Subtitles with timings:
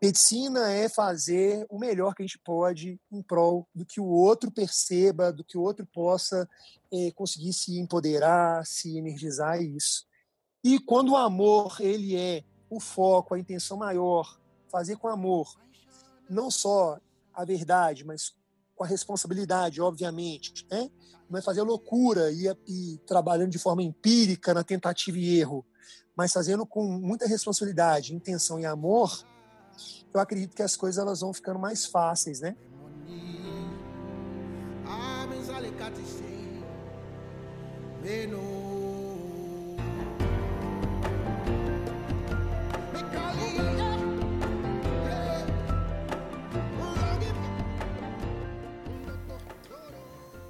[0.00, 4.50] Medicina é fazer o melhor que a gente pode em prol do que o outro
[4.50, 6.48] perceba, do que o outro possa
[6.92, 10.06] é, conseguir se empoderar, se energizar, é isso.
[10.62, 14.38] E quando o amor ele é o foco, a intenção maior,
[14.70, 15.58] fazer com amor,
[16.30, 16.98] não só
[17.34, 18.34] a verdade, mas
[18.76, 20.88] com a responsabilidade, obviamente, né?
[21.28, 25.66] não é fazer loucura e, e trabalhando de forma empírica na tentativa e erro,
[26.16, 29.24] mas fazendo com muita responsabilidade, intenção e amor,
[30.12, 32.56] eu acredito que as coisas elas vão ficando mais fáceis, né?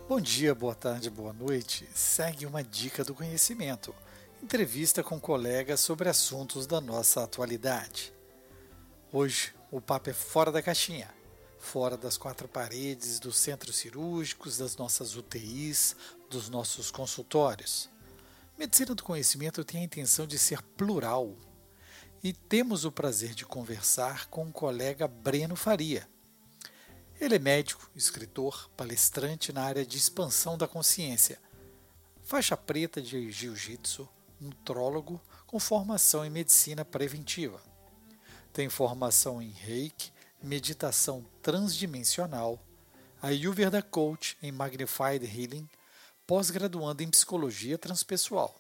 [0.09, 1.89] Bom dia, boa tarde, boa noite.
[1.95, 3.95] Segue uma dica do conhecimento.
[4.43, 8.18] Entrevista com colegas sobre assuntos da nossa atualidade.
[9.11, 11.09] Hoje o papo é fora da caixinha,
[11.59, 15.97] fora das quatro paredes dos centros cirúrgicos, das nossas UTIs,
[16.29, 17.89] dos nossos consultórios.
[18.59, 21.35] Medicina do conhecimento tem a intenção de ser plural
[22.23, 26.07] e temos o prazer de conversar com o colega Breno Faria.
[27.19, 31.41] Ele é médico, escritor, palestrante na área de expansão da consciência,
[32.23, 34.07] faixa preta de jiu-jitsu,
[34.39, 37.68] nutrólogo com formação em medicina preventiva.
[38.53, 42.59] Tem formação em Reiki, meditação transdimensional,
[43.21, 45.69] Ayurveda Coach em Magnified Healing,
[46.27, 48.55] pós-graduando em psicologia transpessoal,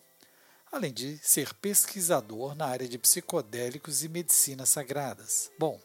[0.72, 5.50] além de ser pesquisador na área de psicodélicos e medicinas sagradas.
[5.58, 5.80] Bom,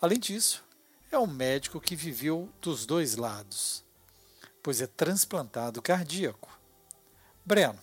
[0.00, 0.64] além disso,
[1.10, 3.84] é um médico que viveu dos dois lados,
[4.62, 6.50] pois é transplantado cardíaco.
[7.44, 7.78] Breno,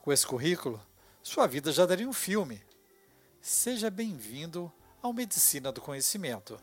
[0.00, 0.80] com esse currículo,
[1.22, 2.62] sua vida já daria um filme.
[3.48, 6.58] Seja bem-vindo ao Medicina do Conhecimento.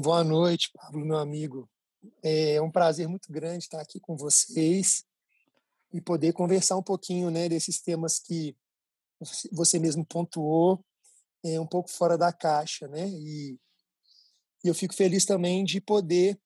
[0.00, 1.68] Boa noite, Pablo, meu amigo.
[2.22, 5.04] É um prazer muito grande estar aqui com vocês
[5.92, 8.56] e poder conversar um pouquinho né, desses temas que
[9.50, 10.78] você mesmo pontuou,
[11.44, 12.86] é, um pouco fora da caixa.
[12.86, 13.08] Né?
[13.08, 13.58] E,
[14.62, 16.40] eu fico feliz também de poder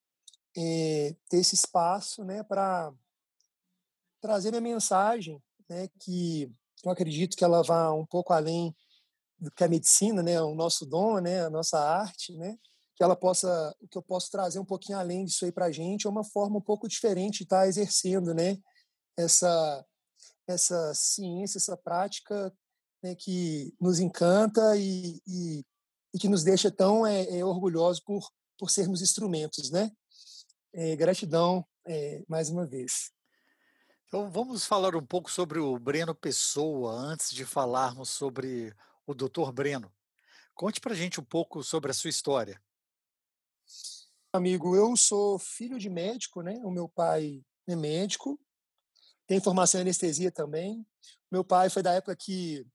[0.57, 2.93] é, ter esse espaço né, para
[4.21, 6.51] trazer minha mensagem, né, que
[6.85, 8.75] eu acredito que ela vá um pouco além
[9.39, 12.57] do que a medicina, né, o nosso dom, né, a nossa arte, né,
[12.97, 16.07] que ela possa, que eu posso trazer um pouquinho além disso aí para a gente,
[16.07, 18.59] é uma forma um pouco diferente de estar tá exercendo, né,
[19.17, 19.85] essa
[20.47, 22.53] essa ciência, essa prática
[23.03, 25.65] né, que nos encanta e, e,
[26.15, 29.91] e, que nos deixa tão é, é, orgulhosos por, por sermos instrumentos, né?
[30.77, 33.13] É, gratidão é, mais uma vez.
[34.09, 38.75] Então vamos falar um pouco sobre o Breno Pessoa antes de falarmos sobre
[39.07, 39.53] o Dr.
[39.53, 39.93] Breno.
[40.53, 42.61] Conte para gente um pouco sobre a sua história.
[44.33, 46.61] Amigo, eu sou filho de médico, né?
[46.65, 48.37] O meu pai é médico,
[49.29, 50.85] tem formação em anestesia também.
[51.31, 52.67] Meu pai foi da época que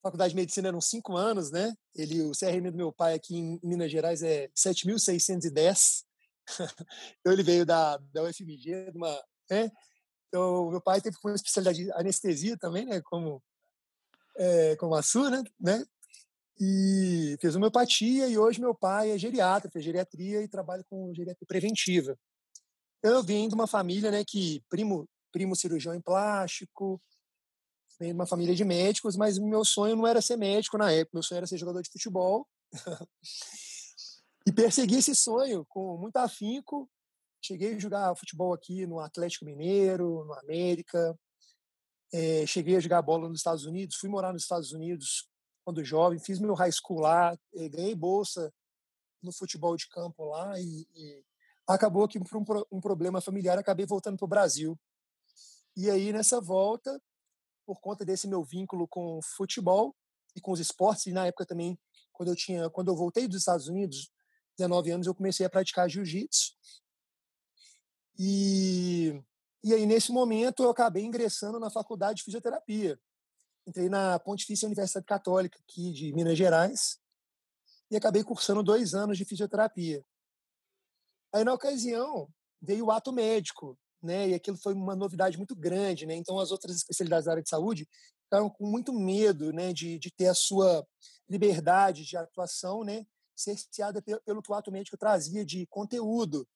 [0.00, 1.76] a faculdade de medicina eram cinco anos, né?
[1.94, 6.07] Ele, o CRM do meu pai aqui em Minas Gerais é 7.610.
[7.20, 9.10] então ele veio da, da UFMG, de uma,
[9.50, 9.70] né?
[10.28, 13.00] Então meu pai teve uma especialidade de anestesia também, né?
[13.02, 13.42] Como
[14.36, 15.42] é, como a sua, né?
[15.60, 15.84] né?
[16.60, 21.46] E fez homeopatia e hoje meu pai é geriatra, fez geriatria e trabalha com geriatria
[21.46, 22.18] preventiva.
[22.98, 24.24] Então eu vim de uma família, né?
[24.26, 27.00] Que primo primo cirurgião em plástico,
[28.00, 31.10] vem de uma família de médicos, mas meu sonho não era ser médico na época,
[31.14, 32.46] meu sonho era ser jogador de futebol.
[34.48, 36.90] E persegui esse sonho com muito afinco.
[37.38, 41.14] Cheguei a jogar futebol aqui no Atlético Mineiro, no América.
[42.10, 43.96] É, cheguei a jogar bola nos Estados Unidos.
[43.96, 45.28] Fui morar nos Estados Unidos
[45.62, 46.18] quando jovem.
[46.18, 47.38] Fiz meu high school lá.
[47.56, 48.50] É, ganhei bolsa
[49.22, 50.58] no futebol de campo lá.
[50.58, 51.22] E, e
[51.66, 54.80] acabou que, por um, um problema familiar, acabei voltando para o Brasil.
[55.76, 56.98] E aí, nessa volta,
[57.66, 59.94] por conta desse meu vínculo com o futebol
[60.34, 61.78] e com os esportes, e na época também,
[62.14, 64.10] quando eu tinha, quando eu voltei dos Estados Unidos,
[64.58, 66.52] 19 anos, eu comecei a praticar jiu-jitsu.
[68.18, 69.22] E,
[69.62, 72.98] e aí, nesse momento, eu acabei ingressando na faculdade de fisioterapia.
[73.66, 76.98] Entrei na Pontifícia Universidade Católica, aqui de Minas Gerais,
[77.90, 80.04] e acabei cursando dois anos de fisioterapia.
[81.32, 82.28] Aí, na ocasião,
[82.60, 84.30] veio o ato médico, né?
[84.30, 86.14] E aquilo foi uma novidade muito grande, né?
[86.14, 87.88] Então, as outras especialidades da área de saúde
[88.24, 89.72] ficaram com muito medo, né?
[89.72, 90.84] De, de ter a sua
[91.28, 93.06] liberdade de atuação, né?
[93.40, 96.46] Cerceada pelo que o ato médico trazia de conteúdo.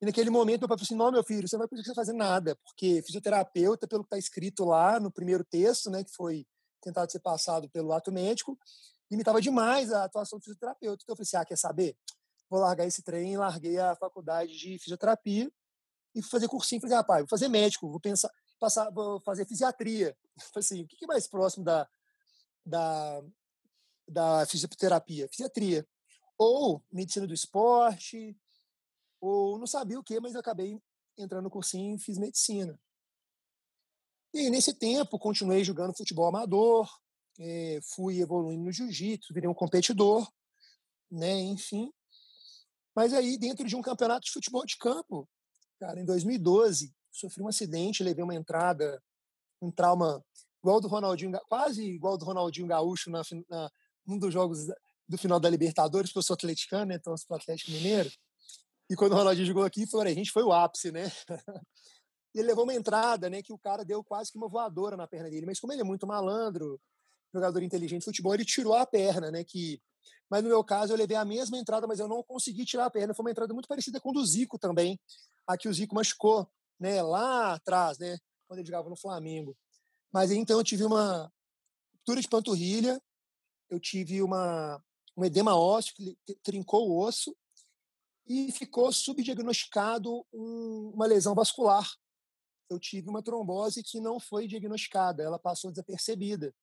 [0.00, 2.12] E naquele momento meu pai falou assim: não, meu filho, você não vai conseguir fazer
[2.12, 6.44] nada, porque fisioterapeuta, pelo que está escrito lá no primeiro texto, né, que foi
[6.80, 8.58] tentado ser passado pelo ato médico,
[9.10, 11.02] limitava demais a atuação do fisioterapeuta.
[11.02, 11.96] Então eu falei assim: ah, quer saber?
[12.50, 15.50] Vou largar esse trem, larguei a faculdade de fisioterapia
[16.14, 16.80] e fui fazer cursinho.
[16.80, 20.16] Falei, rapaz, vou fazer médico, vou pensar, passar, vou fazer fisiatria.
[20.52, 21.88] Falei assim, o que é mais próximo da,
[22.64, 23.22] da,
[24.08, 25.28] da fisioterapia?
[25.28, 25.86] Fisiatria.
[26.38, 28.36] Ou medicina do esporte,
[29.20, 30.80] ou não sabia o que, mas acabei
[31.16, 32.78] entrando no cursinho e fiz medicina.
[34.34, 36.90] E nesse tempo continuei jogando futebol amador,
[37.38, 40.26] eh, fui evoluindo no jiu-jitsu, virei um competidor,
[41.10, 41.92] né, enfim.
[42.94, 45.28] Mas aí dentro de um campeonato de futebol de campo,
[45.78, 49.02] cara, em 2012, sofri um acidente, levei uma entrada,
[49.60, 50.24] um trauma
[50.62, 53.70] igual do Ronaldinho, quase igual do Ronaldinho Gaúcho na, na
[54.06, 54.66] um dos jogos
[55.08, 58.10] do final da Libertadores, porque eu sou atleticano, né, então eu sou Atlético Mineiro.
[58.88, 61.10] E quando o Ronaldinho jogou aqui, falou, a gente foi o ápice, né?
[62.34, 65.30] ele levou uma entrada, né, que o cara deu quase que uma voadora na perna
[65.30, 65.46] dele.
[65.46, 66.80] Mas como ele é muito malandro,
[67.32, 69.80] jogador inteligente de futebol, ele tirou a perna, né, que
[70.32, 72.90] mas no meu caso eu levei a mesma entrada, mas eu não consegui tirar a
[72.90, 73.12] perna.
[73.12, 74.98] Foi uma entrada muito parecida com do Zico também.
[75.46, 76.50] Aqui o Zico machucou,
[76.80, 78.16] né, lá atrás, né,
[78.48, 79.54] quando ele jogava no Flamengo.
[80.10, 81.30] Mas então eu tive uma
[81.92, 82.98] ruptura de panturrilha,
[83.68, 84.82] eu tive uma
[85.16, 87.36] um edema ósseo que trincou o osso
[88.26, 91.88] e ficou subdiagnosticado um, uma lesão vascular.
[92.70, 96.54] Eu tive uma trombose que não foi diagnosticada, ela passou desapercebida.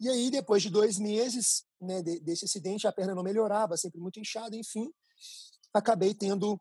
[0.00, 4.18] E aí, depois de dois meses né, desse acidente, a perna não melhorava, sempre muito
[4.18, 4.92] inchada, enfim,
[5.72, 6.60] acabei tendo,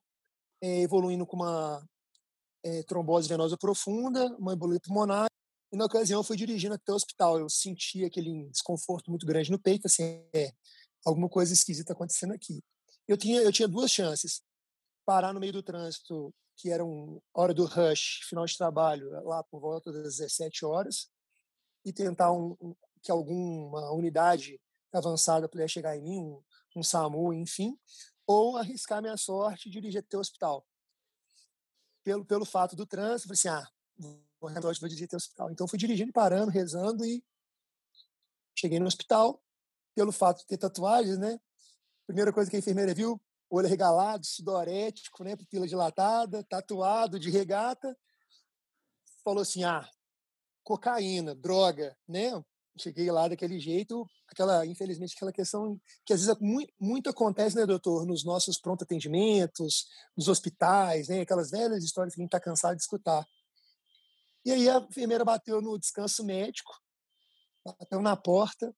[0.62, 1.84] é, evoluindo com uma
[2.64, 5.28] é, trombose venosa profunda, uma embolia pulmonar,
[5.74, 7.40] e na ocasião eu fui dirigindo até o hospital.
[7.40, 10.54] Eu senti aquele desconforto muito grande no peito, assim, é,
[11.04, 12.64] alguma coisa esquisita acontecendo aqui
[13.08, 14.42] eu tinha, eu tinha duas chances.
[15.06, 19.44] Parar no meio do trânsito, que era uma hora do rush, final de trabalho, lá
[19.44, 21.10] por volta das 17 horas,
[21.86, 24.60] e tentar um, um, que alguma unidade
[24.94, 26.44] avançada pudesse chegar em mim, um,
[26.78, 27.78] um SAMU, enfim,
[28.26, 30.66] ou arriscar minha sorte e dirigir até o hospital.
[32.04, 34.18] Pelo, pelo fato do trânsito, falei assim, ah,
[34.50, 35.52] vou, vou dirigir até o hospital.
[35.52, 37.24] Então, fui dirigindo, parando, rezando e
[38.58, 39.42] cheguei no hospital.
[39.96, 41.40] Pelo fato de ter tatuagens, né?
[42.08, 47.96] Primeira coisa que a enfermeira viu, olho regalado, sudorético, né, pupila dilatada, tatuado de regata.
[49.24, 49.88] Falou assim: "Ah,
[50.64, 52.32] cocaína, droga", né?
[52.76, 57.68] Cheguei lá daquele jeito, aquela, infelizmente, aquela questão que às vezes muito, muito acontece, né,
[57.68, 59.86] doutor, nos nossos pronto atendimentos,
[60.18, 63.24] nos hospitais, né, aquelas velhas histórias que a gente está cansado de escutar.
[64.46, 66.74] E aí a enfermeira bateu no descanso médico,
[67.66, 68.76] bateu na porta,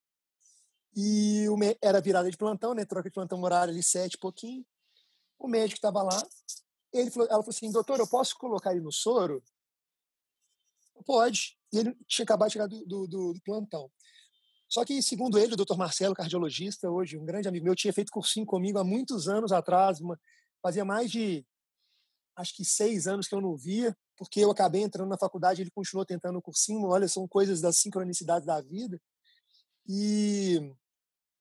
[0.95, 1.45] e
[1.81, 2.85] era virada de plantão, né?
[2.85, 4.65] Troca de plantão horário ali, sete, pouquinho.
[5.38, 6.25] O médico estava lá.
[6.94, 9.44] Ele falou, ela falou assim, doutor, eu posso colocar ele no soro?
[11.06, 11.57] Pode.
[11.73, 13.91] E ele tinha acabado de chegar do, do, do plantão.
[14.69, 18.11] Só que, segundo ele, o doutor Marcelo, cardiologista, hoje um grande amigo meu, tinha feito
[18.11, 20.19] cursinho comigo há muitos anos atrás, uma,
[20.61, 21.45] fazia mais de,
[22.35, 25.71] acho que seis anos que eu não via, porque eu acabei entrando na faculdade, ele
[25.71, 29.00] continuou tentando o cursinho, olha, são coisas das sincronicidades da vida.
[29.88, 30.73] E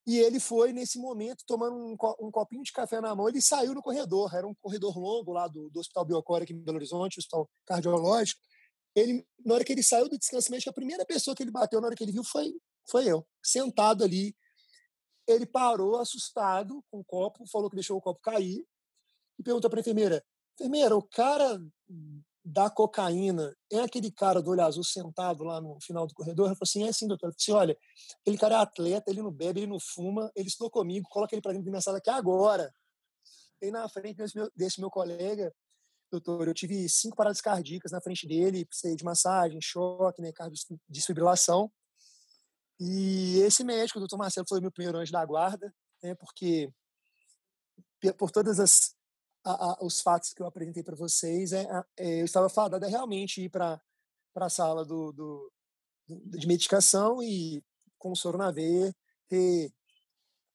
[0.07, 3.73] e ele foi, nesse momento, tomando um, um, copinho de café na mão, ele saiu
[3.73, 4.35] no corredor.
[4.35, 8.41] Era um corredor longo lá do, do Hospital Biocor aqui em Belo Horizonte, Hospital Cardiológico.
[8.95, 11.81] Ele, na hora que ele saiu do descanso médico, a primeira pessoa que ele bateu
[11.81, 12.55] na hora que ele viu foi,
[12.89, 14.37] foi eu, sentado ali.
[15.27, 18.63] Ele parou, assustado, com o copo, falou que deixou o copo cair
[19.39, 20.23] e perguntou para a enfermeira:
[20.55, 21.59] Enfermeira, o cara
[22.45, 26.51] da cocaína é aquele cara do olho azul sentado lá no final do corredor?
[26.51, 27.29] Eu falei assim, é sim, doutor.
[27.29, 27.79] Eu falei assim, olha,
[28.21, 31.41] aquele cara é atleta, ele não bebe, ele não fuma, ele estudou comigo, coloca ele
[31.41, 32.73] para dentro da minha sala aqui agora.
[33.63, 35.55] E na frente desse meu, desse meu colega,
[36.11, 40.31] doutor, eu tive cinco paradas cardíacas na frente dele, precisei de massagem, choque, né,
[40.87, 41.73] desfibrilação.
[42.79, 46.71] E esse médico, o doutor Marcelo, foi meu primeiro anjo da guarda, né, porque
[48.19, 48.94] por todas as
[49.45, 51.67] a, a, os fatos que eu apresentei para vocês, é,
[51.99, 53.81] é, eu estava fadada realmente ir para
[54.37, 55.53] a sala do, do,
[56.09, 57.63] de medicação e
[57.99, 58.95] com o soro na veia
[59.29, 59.73] ter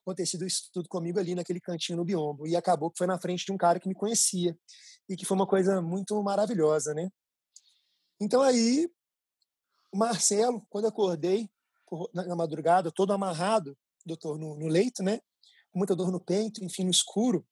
[0.02, 2.48] acontecido isso tudo comigo ali naquele cantinho no biombo.
[2.48, 4.58] E acabou que foi na frente de um cara que me conhecia
[5.08, 7.10] e que foi uma coisa muito maravilhosa, né?
[8.20, 8.90] Então aí,
[9.92, 11.50] o Marcelo, quando acordei
[12.14, 15.20] na madrugada, todo amarrado, doutor, no, no leito, né?
[15.72, 17.46] Com muita dor no peito, enfim, no escuro,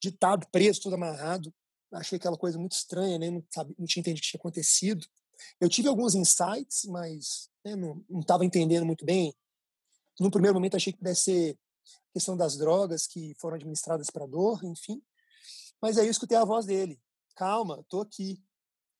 [0.00, 1.52] ditado, preso, tudo amarrado.
[1.92, 3.30] Achei aquela coisa muito estranha, né?
[3.30, 5.06] não, sabe, não tinha entendido o que tinha acontecido.
[5.60, 9.34] Eu tive alguns insights, mas né, não estava entendendo muito bem.
[10.20, 11.58] No primeiro momento achei que pudesse ser
[12.12, 15.00] questão das drogas que foram administradas para dor, enfim.
[15.80, 17.00] Mas aí eu escutei a voz dele.
[17.36, 18.42] Calma, tô aqui.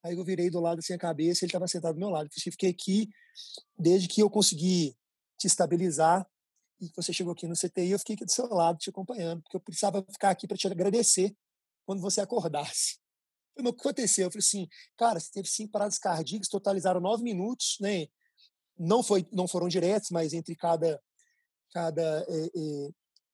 [0.03, 2.31] Aí eu virei do lado assim a cabeça, ele estava sentado do meu lado.
[2.47, 3.09] Eu fiquei aqui
[3.77, 4.97] desde que eu consegui
[5.37, 6.27] te estabilizar
[6.81, 9.57] e você chegou aqui no CTI, eu fiquei aqui do seu lado te acompanhando, porque
[9.57, 11.37] eu precisava ficar aqui para te agradecer
[11.85, 12.99] quando você acordasse.
[13.59, 14.27] o que aconteceu?
[14.27, 18.07] Eu falei assim, cara, você teve cinco paradas cardíacas, totalizaram nove minutos, né?
[18.79, 21.03] Não, foi, não foram diretos, mas entre cada,
[21.73, 22.89] cada é, é,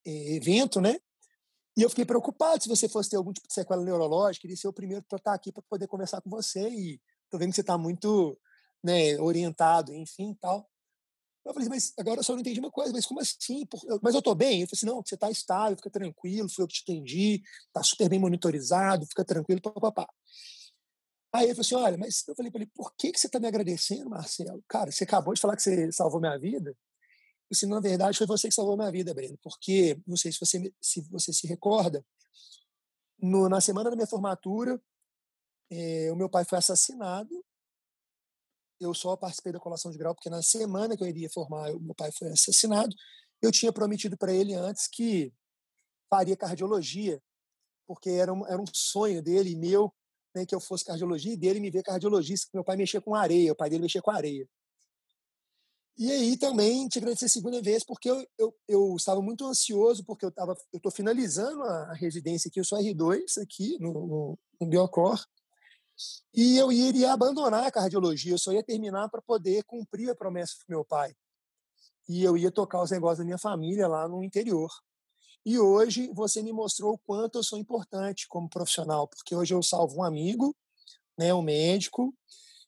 [0.06, 0.98] é, evento, né?
[1.76, 4.68] E eu fiquei preocupado se você fosse ter algum tipo de sequela neurológica, queria ser
[4.68, 7.60] o primeiro para estar aqui para poder conversar com você e tô vendo que você
[7.62, 8.38] está muito
[8.82, 10.70] né, orientado, enfim, tal.
[11.44, 13.66] Eu falei, mas agora eu só não entendi uma coisa, mas como assim?
[14.02, 14.62] Mas eu tô bem?
[14.62, 17.82] Eu falei assim, não, você tá estável, fica tranquilo, foi eu que te atendi, tá
[17.82, 20.08] super bem monitorizado, fica tranquilo, papapá.
[21.34, 23.38] Aí ele falou assim, olha, mas eu falei para ele, por que, que você tá
[23.38, 24.64] me agradecendo, Marcelo?
[24.68, 26.70] Cara, você acabou de falar que você salvou minha vida.
[26.70, 26.76] Eu
[27.50, 30.72] disse, na verdade, foi você que salvou minha vida, Breno, porque, não sei se você
[30.80, 32.04] se, você se recorda,
[33.20, 34.80] no, na semana da minha formatura,
[35.70, 37.43] eh, o meu pai foi assassinado
[38.80, 41.94] eu só participei da colação de grau porque na semana que eu iria formar, meu
[41.94, 42.94] pai foi assassinado.
[43.40, 45.32] Eu tinha prometido para ele antes que
[46.10, 47.22] faria cardiologia,
[47.86, 49.92] porque era um, era um sonho dele e meu
[50.34, 53.52] né, que eu fosse cardiologia e dele me ver cardiologista, meu pai mexia com areia,
[53.52, 54.48] o pai dele mexia com areia.
[55.96, 60.04] E aí também te agradecer a segunda vez, porque eu, eu, eu estava muito ansioso,
[60.04, 64.66] porque eu estava eu finalizando a, residência aqui, eu sou R2 aqui no, no, no
[64.66, 65.24] Biocor,
[66.32, 70.54] e eu iria abandonar a cardiologia, eu só ia terminar para poder cumprir a promessa
[70.58, 71.14] do meu pai.
[72.08, 74.70] E eu ia tocar os negócios da minha família lá no interior.
[75.46, 79.62] E hoje você me mostrou o quanto eu sou importante como profissional, porque hoje eu
[79.62, 80.54] salvo um amigo,
[81.18, 82.14] né, um médico,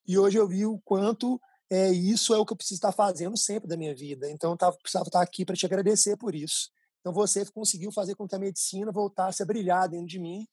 [0.07, 3.37] e hoje eu vi o quanto é, isso é o que eu preciso estar fazendo
[3.37, 4.31] sempre da minha vida.
[4.31, 6.71] Então eu tava, precisava estar aqui para te agradecer por isso.
[7.01, 10.47] Então você conseguiu fazer com que a medicina voltasse a brilhar dentro de mim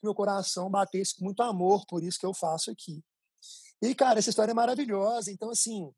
[0.00, 3.04] que meu coração batesse com muito amor por isso que eu faço aqui.
[3.82, 5.30] E, cara, essa história é maravilhosa.
[5.30, 5.92] Então, assim,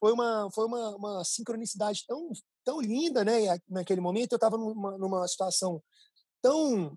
[0.00, 2.30] foi uma, foi uma, uma sincronicidade tão,
[2.64, 3.58] tão linda, né?
[3.68, 5.82] Naquele momento eu estava numa, numa situação
[6.40, 6.96] tão,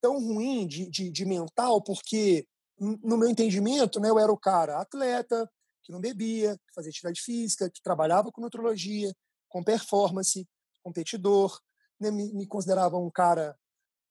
[0.00, 2.46] tão ruim de, de, de, mental, porque,
[2.78, 5.50] no meu entendimento, né, eu era o cara atleta,
[5.82, 9.14] que não bebia, que fazia atividade física, que trabalhava com nutrologia,
[9.48, 10.48] com performance,
[10.82, 11.60] competidor,
[12.00, 13.56] né, me, me considerava um cara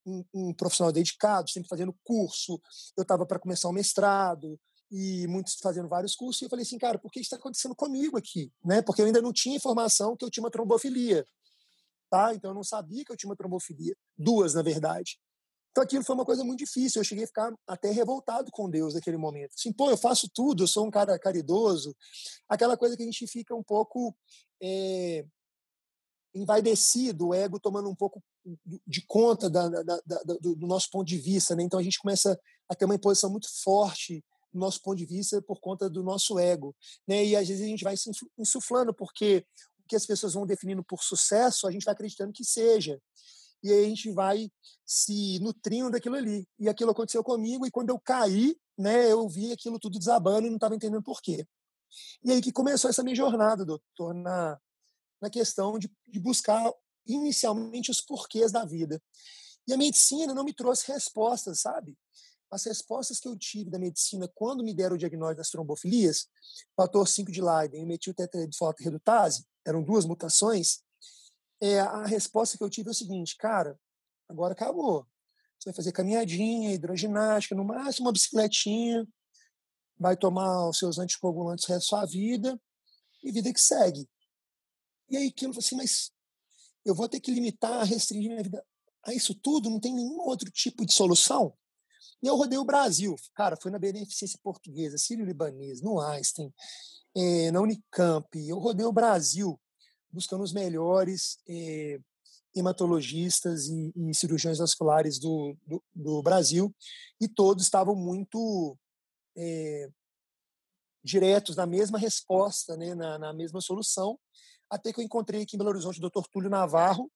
[0.06, 2.62] um, um profissional dedicado, sempre fazendo curso.
[2.98, 4.60] Eu estava para começar um mestrado
[4.92, 6.42] e muitos fazendo vários cursos.
[6.42, 8.52] E eu falei assim, cara, por que está acontecendo comigo aqui?
[8.64, 8.82] Né?
[8.82, 11.26] Porque eu ainda não tinha informação que eu tinha uma trombofilia.
[12.10, 12.34] Tá?
[12.34, 13.96] Então eu não sabia que eu tinha uma trombofilia.
[14.18, 15.20] Duas, na verdade.
[15.72, 17.02] Então aquilo foi uma coisa muito difícil.
[17.02, 19.56] Eu cheguei a ficar até revoltado com Deus naquele momento.
[19.58, 21.96] Assim, pô, eu faço tudo, eu sou um cara caridoso.
[22.48, 24.16] Aquela coisa que a gente fica um pouco
[24.62, 25.26] é,
[26.36, 28.22] envaidecido, o ego tomando um pouco
[28.86, 31.56] de conta da, da, da, do, nosso ponto de vista.
[31.56, 31.64] Né?
[31.64, 35.42] Então a gente começa a ter uma imposição muito forte do nosso ponto de vista
[35.42, 36.76] por conta do nosso ego.
[37.08, 37.26] Né?
[37.26, 39.46] E às vezes a gente vai se insuflando, porque
[39.80, 43.00] o que as pessoas vão definindo por sucesso, a gente vai acreditando que seja.
[43.64, 44.50] E aí a gente vai
[44.86, 46.46] se nutrindo daquilo ali.
[46.60, 50.50] E aquilo aconteceu comigo, e quando eu caí, né, eu vi aquilo tudo desabando e
[50.50, 51.48] não estava entendendo por quê.
[52.24, 54.60] E aí que começou essa minha jornada, doutor, na,
[55.22, 56.72] na questão de, de buscar
[57.06, 59.02] inicialmente os porquês da vida.
[59.68, 61.98] E a medicina não me trouxe respostas, sabe?
[62.52, 66.28] As respostas que eu tive da medicina quando me deram o diagnóstico das trombofilias,
[66.76, 70.84] fator 5 de Leiden e metiltetraidifosfato redutase, eram duas mutações,
[71.62, 73.80] é, a resposta que eu tive é o seguinte, cara,
[74.28, 75.08] agora acabou.
[75.58, 79.08] Você vai fazer caminhadinha, hidroginástica, no máximo uma bicicletinha,
[79.98, 82.62] vai tomar os seus anticoagulantes o resto da sua vida
[83.24, 84.10] e vida que segue.
[85.10, 86.12] E aí aquilo assim, mas
[86.86, 88.64] eu vou ter que limitar, restringir minha vida
[89.04, 89.70] a isso tudo?
[89.70, 91.54] Não tem nenhum outro tipo de solução?
[92.22, 93.16] E eu rodei o Brasil.
[93.36, 96.54] Cara, fui na Beneficência Portuguesa, Sírio-Libanês, no Einstein,
[97.16, 98.28] é, na Unicamp.
[98.36, 99.60] Eu rodei o Brasil
[100.12, 102.00] buscando os melhores é,
[102.56, 106.74] hematologistas e, e, cirurgiões vasculares do, do, do, Brasil
[107.20, 108.78] e todos estavam muito
[109.36, 109.90] é,
[111.04, 114.20] diretos na mesma resposta, né, na, na mesma solução
[114.74, 116.28] até que eu encontrei aqui em Belo Horizonte o Dr.
[116.32, 117.12] Túlio Navarro,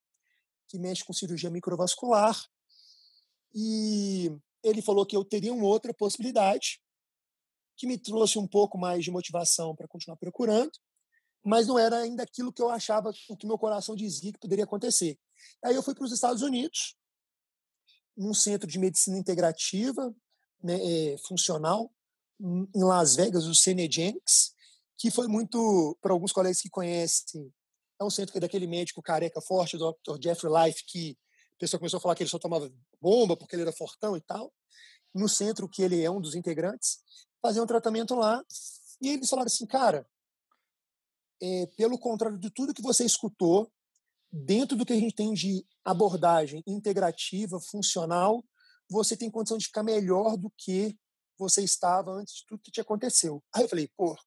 [0.67, 2.39] que mexe com cirurgia microvascular,
[3.53, 4.31] e
[4.63, 6.79] ele falou que eu teria uma outra possibilidade,
[7.75, 10.71] que me trouxe um pouco mais de motivação para continuar procurando,
[11.43, 14.65] mas não era ainda aquilo que eu achava, o que meu coração dizia que poderia
[14.65, 15.17] acontecer.
[15.63, 16.95] Aí eu fui para os Estados Unidos,
[18.15, 20.13] num centro de medicina integrativa,
[20.61, 21.91] né, é, funcional,
[22.39, 24.53] em Las Vegas, o Cenegenics,
[24.97, 27.53] que foi muito, para alguns colegas que conhecem,
[27.99, 30.21] é um centro que é daquele médico careca forte, o Dr.
[30.21, 31.17] Jeffrey Life, que
[31.55, 34.21] a pessoa começou a falar que ele só tomava bomba, porque ele era fortão e
[34.21, 34.53] tal,
[35.13, 36.99] no centro, que ele é um dos integrantes,
[37.41, 38.43] fazer um tratamento lá.
[39.01, 40.07] E eles falaram assim, cara,
[41.41, 43.71] é, pelo contrário de tudo que você escutou,
[44.31, 48.43] dentro do que a gente tem de abordagem integrativa, funcional,
[48.89, 50.97] você tem condição de ficar melhor do que
[51.37, 53.43] você estava antes de tudo que te aconteceu.
[53.53, 54.17] Aí eu falei, pô,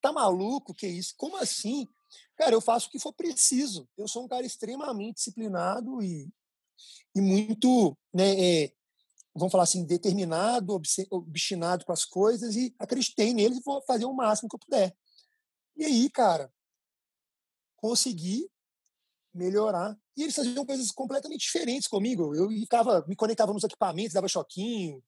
[0.00, 0.74] tá maluco?
[0.74, 1.14] Que isso?
[1.16, 1.86] Como assim?
[2.36, 3.88] Cara, eu faço o que for preciso.
[3.96, 6.28] Eu sou um cara extremamente disciplinado e,
[7.14, 8.72] e muito, né, é,
[9.34, 10.80] vamos falar assim, determinado,
[11.10, 14.96] obstinado com as coisas e acreditei neles e vou fazer o máximo que eu puder.
[15.76, 16.52] E aí, cara,
[17.76, 18.50] consegui
[19.32, 19.96] melhorar.
[20.16, 22.34] E eles faziam coisas completamente diferentes comigo.
[22.34, 25.02] Eu ficava, me conectava nos equipamentos, dava choquinho,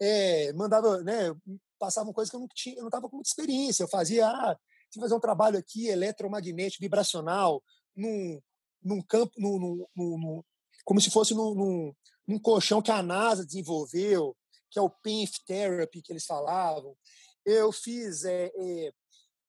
[0.00, 1.34] é, mandava, né,
[1.82, 3.82] passavam coisas que eu não tinha, eu não estava com muita experiência.
[3.82, 4.56] Eu fazia, ah,
[5.00, 7.60] fazer um trabalho aqui eletromagnético vibracional
[7.96, 8.40] num,
[8.80, 10.44] num campo, num, num, num,
[10.84, 14.36] como se fosse num, num, num colchão que a NASA desenvolveu,
[14.70, 16.96] que é o PINF Therapy que eles falavam.
[17.44, 18.92] Eu fiz é, é,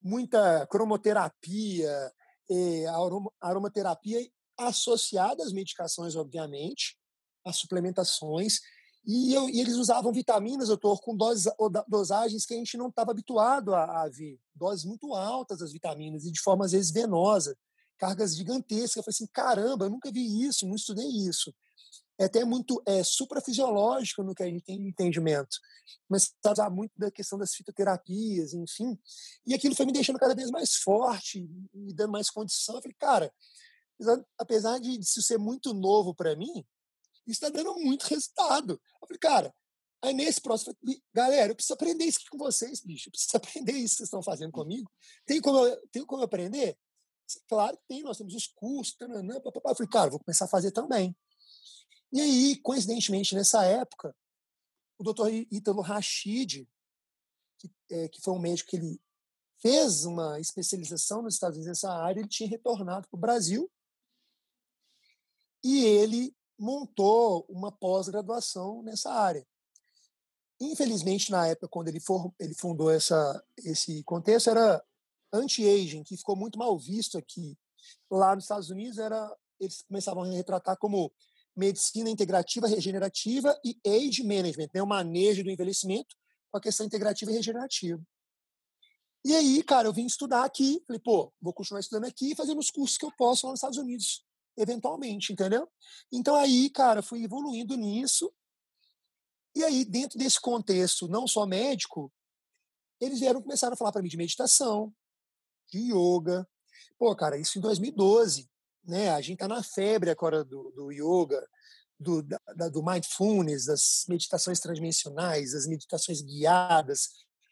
[0.01, 2.11] muita cromoterapia,
[2.49, 2.85] é,
[3.39, 6.97] aromaterapia associada às medicações, obviamente,
[7.45, 8.59] às suplementações.
[9.05, 11.51] E, eu, e, eles usavam vitaminas, doutor, com doses,
[11.87, 14.39] dosagens que a gente não estava habituado a, a, ver.
[14.55, 17.57] Doses muito altas das vitaminas, e de forma, às vezes, venosa.
[17.97, 18.97] Cargas gigantescas.
[18.97, 21.53] Eu falei assim, caramba, eu nunca vi isso, não estudei isso.
[22.17, 25.57] É até muito é, suprafisiológico no que a gente tem entendimento.
[26.07, 28.97] Mas usar muito da questão das fitoterapias, enfim.
[29.45, 32.75] E aquilo foi me deixando cada vez mais forte, me dando mais condição.
[32.75, 33.33] Eu falei, cara,
[34.37, 36.63] apesar de isso ser muito novo para mim,
[37.25, 38.73] isso está dando muito resultado.
[39.01, 39.55] Eu falei, cara,
[40.01, 40.75] aí nesse próximo,
[41.13, 43.07] galera, eu preciso aprender isso aqui com vocês, bicho.
[43.07, 44.91] Eu preciso aprender isso que vocês estão fazendo comigo.
[45.25, 46.77] Tem como eu, tem como eu aprender?
[47.47, 49.71] Claro que tem, nós temos os cursos, tananã, papapá.
[49.71, 51.15] Eu falei, cara, vou começar a fazer também.
[52.11, 54.15] E aí, coincidentemente, nessa época,
[54.99, 56.67] o doutor Ítalo Rachid,
[57.57, 59.01] que, é, que foi um médico que ele
[59.59, 63.71] fez uma especialização nos Estados Unidos nessa área, ele tinha retornado para o Brasil
[65.63, 69.45] e ele montou uma pós-graduação nessa área.
[70.61, 74.83] Infelizmente, na época, quando ele, for, ele fundou essa, esse contexto, era
[75.31, 77.57] anti-aging, que ficou muito mal visto aqui.
[78.09, 81.11] Lá nos Estados Unidos, era, eles começavam a retratar como
[81.55, 86.15] medicina integrativa regenerativa e age management, né, o manejo do envelhecimento
[86.49, 88.01] com a questão integrativa e regenerativa.
[89.25, 92.59] E aí, cara, eu vim estudar aqui, falei, pô, vou continuar estudando aqui e fazendo
[92.59, 94.23] os cursos que eu posso lá nos Estados Unidos
[94.57, 95.67] eventualmente, entendeu?
[96.11, 98.31] Então aí, cara, fui evoluindo nisso.
[99.55, 102.11] E aí, dentro desse contexto, não só médico,
[102.99, 104.93] eles vieram começaram a falar para mim de meditação,
[105.69, 106.47] de yoga.
[106.97, 108.49] Pô, cara, isso em 2012,
[108.83, 109.11] né?
[109.11, 111.47] A gente tá na febre agora do, do yoga,
[111.99, 117.09] do, da, do mindfulness, das meditações transdimensionais, das meditações guiadas,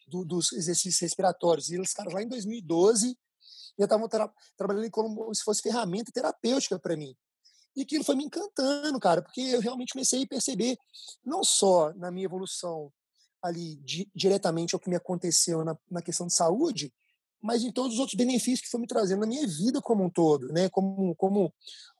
[0.07, 1.69] do, dos exercícios respiratórios.
[1.69, 3.17] E os caras lá em 2012
[3.81, 7.15] já estavam tra trabalhando como se fosse ferramenta terapêutica para mim.
[7.75, 10.77] E aquilo foi me encantando, cara, porque eu realmente comecei a perceber,
[11.23, 12.91] não só na minha evolução
[13.41, 16.93] ali di diretamente ao que me aconteceu na, na questão de saúde,
[17.41, 20.09] mas em todos os outros benefícios que foi me trazendo na minha vida como um
[20.09, 20.69] todo, né?
[20.69, 21.51] Como, como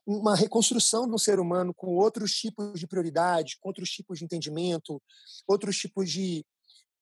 [0.06, 5.02] uma reconstrução do ser humano com outros tipos de prioridade, com outros tipos de entendimento,
[5.46, 6.46] outros tipos de,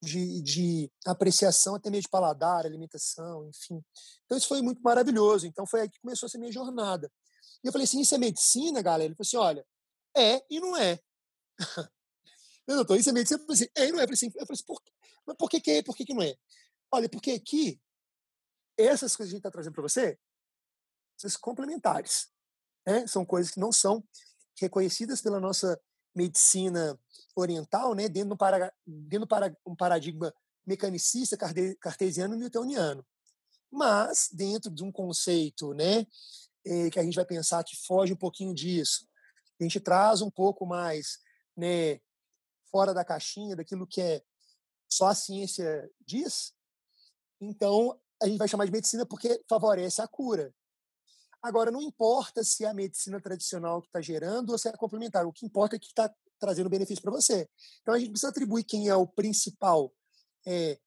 [0.03, 3.85] de, de apreciação até meio de paladar, alimentação, enfim.
[4.25, 5.47] Então isso foi muito maravilhoso.
[5.47, 7.13] Então foi aí que começou essa minha jornada.
[7.63, 9.05] E eu falei assim, isso é medicina, galera?
[9.05, 9.67] Ele falou assim, olha,
[10.17, 10.99] é e não é.
[12.67, 13.41] Meu doutor, isso é medicina?
[13.41, 14.05] Eu falei assim, é e não é.
[14.05, 14.83] Eu falei assim, eu falei assim por,
[15.27, 16.35] mas por que, que é por que, que não é?
[16.91, 17.81] Olha, porque aqui,
[18.77, 20.19] essas coisas que a gente está trazendo para você,
[21.17, 22.29] são complementares.
[22.87, 23.07] Né?
[23.07, 24.03] São coisas que não são
[24.59, 25.81] reconhecidas pela nossa
[26.15, 26.99] medicina
[27.35, 30.35] oriental, né, dentro, para, dentro para um paradigma
[30.67, 31.37] mecanicista,
[31.81, 33.05] cartesiano e newtoniano.
[33.71, 36.07] Mas, dentro de um conceito né,
[36.65, 39.07] eh, que a gente vai pensar que foge um pouquinho disso,
[39.61, 41.19] a gente traz um pouco mais
[41.57, 42.01] né,
[42.71, 44.23] fora da caixinha, daquilo que é
[44.89, 46.53] só a ciência diz,
[47.41, 50.53] então a gente vai chamar de medicina porque favorece a cura.
[51.43, 55.27] Agora, não importa se é a medicina tradicional que está gerando ou se é complementar,
[55.27, 57.49] o que importa é que está trazendo benefício para você.
[57.83, 59.93] Então, a gente precisa atribuir quem é o principal
[60.47, 60.79] é,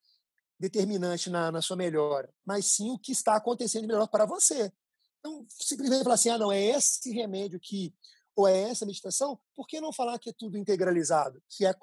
[0.59, 4.71] determinante na, na sua melhora, mas sim o que está acontecendo melhor para você.
[5.19, 7.93] Então, simplesmente falar assim, ah, não, é esse remédio que
[8.35, 11.73] ou é essa meditação, por que não falar que é tudo integralizado, que é,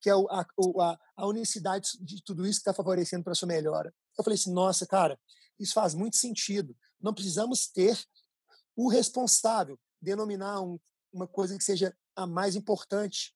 [0.00, 0.46] que é a,
[0.78, 3.92] a, a unicidade de tudo isso que está favorecendo para a sua melhora?
[4.16, 5.18] Eu falei assim, nossa, cara,
[5.58, 6.76] isso faz muito sentido.
[7.00, 7.98] Não precisamos ter
[8.76, 10.78] o responsável, denominar um,
[11.12, 13.34] uma coisa que seja a mais importante,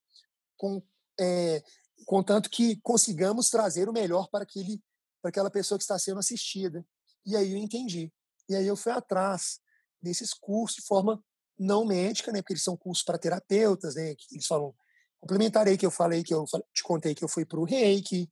[0.57, 0.81] com,
[1.19, 1.63] é,
[2.05, 4.81] contanto que consigamos trazer o melhor para, aquele,
[5.21, 6.85] para aquela pessoa que está sendo assistida.
[7.25, 8.11] E aí eu entendi.
[8.47, 9.59] E aí eu fui atrás
[10.01, 11.23] desses cursos de forma
[11.57, 12.41] não médica, né?
[12.41, 14.13] Porque eles são cursos para terapeutas, né?
[14.15, 14.75] Que eles falam
[15.19, 18.29] complementarei que eu falei que eu te contei que eu fui para o Reiki,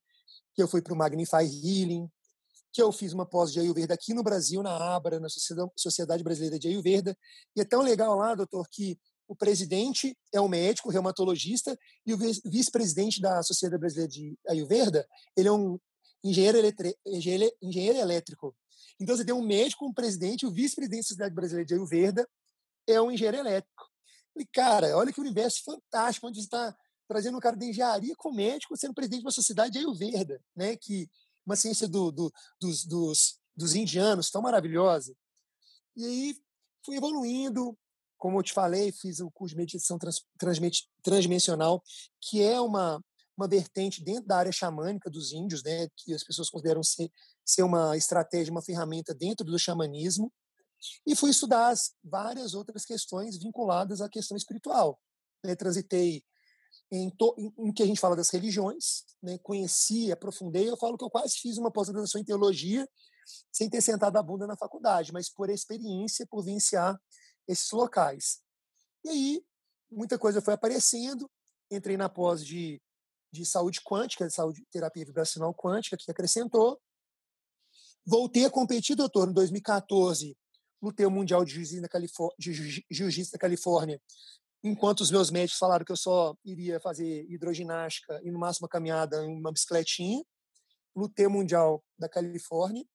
[0.53, 2.07] que eu fui para o Magnify Healing,
[2.73, 6.57] que eu fiz uma pós de Ayurveda aqui no Brasil, na Abra, na Sociedade Brasileira
[6.57, 7.15] de Ayurveda.
[7.55, 12.17] E é tão legal lá, doutor, que o presidente é um médico, reumatologista, e o
[12.17, 15.07] vice-presidente da Sociedade Brasileira de Ayurveda,
[15.37, 15.79] ele é um
[16.23, 16.57] engenheiro,
[17.05, 18.55] engenheiro, engenheiro elétrico.
[18.99, 22.27] Então, você tem um médico, um presidente, o vice-presidente da Sociedade Brasileira de Ayurveda
[22.87, 23.83] é um engenheiro elétrico.
[24.35, 26.75] E, cara, olha que universo fantástico, onde está
[27.07, 30.75] trazendo um cara de engenharia com médico sendo presidente de uma sociedade de Ayurveda, né?
[30.75, 31.07] Que
[31.45, 35.15] uma ciência do, do, dos, dos, dos indianos tão maravilhosa.
[35.95, 36.37] E aí
[36.85, 37.77] fui evoluindo,
[38.17, 40.25] como eu te falei, fiz o curso de meditação trans,
[41.03, 41.83] transdimensional,
[42.21, 43.03] que é uma,
[43.37, 47.11] uma vertente dentro da área xamânica dos índios, né, que as pessoas consideram ser,
[47.45, 50.31] ser uma estratégia, uma ferramenta dentro do xamanismo.
[51.05, 54.99] E fui estudar as várias outras questões vinculadas à questão espiritual.
[55.43, 56.23] Né, transitei
[56.95, 59.39] em, to, em, em, que a gente fala das religiões, né?
[59.39, 60.69] conheci, aprofundei.
[60.69, 62.87] Eu falo que eu quase fiz uma pós-graduação em teologia
[63.51, 66.99] sem ter sentado a bunda na faculdade, mas por experiência, por vivenciar
[67.47, 68.41] esses locais.
[69.03, 69.45] E aí,
[69.91, 71.29] muita coisa foi aparecendo.
[71.71, 72.79] Entrei na pós de,
[73.31, 76.79] de saúde quântica, de saúde terapia vibracional quântica, que acrescentou.
[78.05, 80.37] Voltei a competir, doutor, em 2014,
[80.81, 83.99] lutei o Mundial de Jiu-Jitsu da Califórnia
[84.63, 88.69] enquanto os meus médicos falaram que eu só iria fazer hidroginástica e no máximo uma
[88.69, 90.23] caminhada em uma bicicletinha.
[90.95, 92.85] Lutei mundial da Califórnia,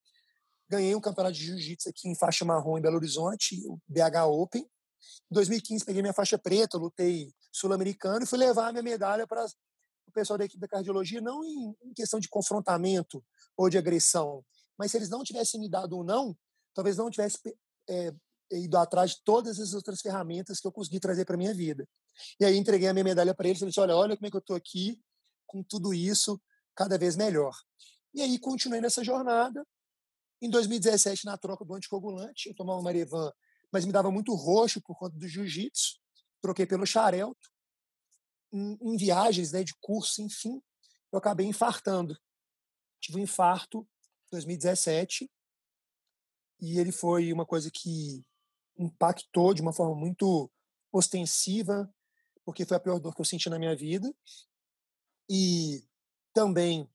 [0.69, 4.61] ganhei um campeonato de jiu-jitsu aqui em faixa marrom em Belo Horizonte, o BH Open.
[4.61, 9.45] Em 2015 peguei minha faixa preta, lutei sul-americano e fui levar a minha medalha para
[9.45, 13.23] o pessoal da equipe da cardiologia, não em, em questão de confrontamento
[13.55, 14.43] ou de agressão,
[14.77, 16.35] mas se eles não tivessem me dado um não,
[16.73, 17.37] talvez não tivesse
[17.89, 18.13] é,
[18.51, 21.87] ido atrás de todas as outras ferramentas que eu consegui trazer para minha vida.
[22.39, 24.29] E aí entreguei a minha medalha para eles e falei assim, olha, olha como é
[24.29, 25.01] que eu estou aqui
[25.45, 26.41] com tudo isso
[26.75, 27.55] cada vez melhor.
[28.13, 29.65] E aí continuei nessa jornada.
[30.41, 33.31] Em 2017, na troca do anticoagulante, eu tomava Marevan,
[33.71, 35.99] mas me dava muito roxo por conta do jiu-jitsu.
[36.41, 37.49] Troquei pelo xarelto.
[38.51, 40.61] Em, em viagens né, de curso, enfim,
[41.11, 42.17] eu acabei infartando.
[42.99, 43.87] Tive um infarto
[44.27, 45.29] em 2017
[46.61, 48.23] e ele foi uma coisa que
[48.79, 50.49] impactou de uma forma muito
[50.91, 51.93] ostensiva,
[52.45, 54.11] porque foi a pior dor que eu senti na minha vida.
[55.29, 55.83] E
[56.33, 56.89] também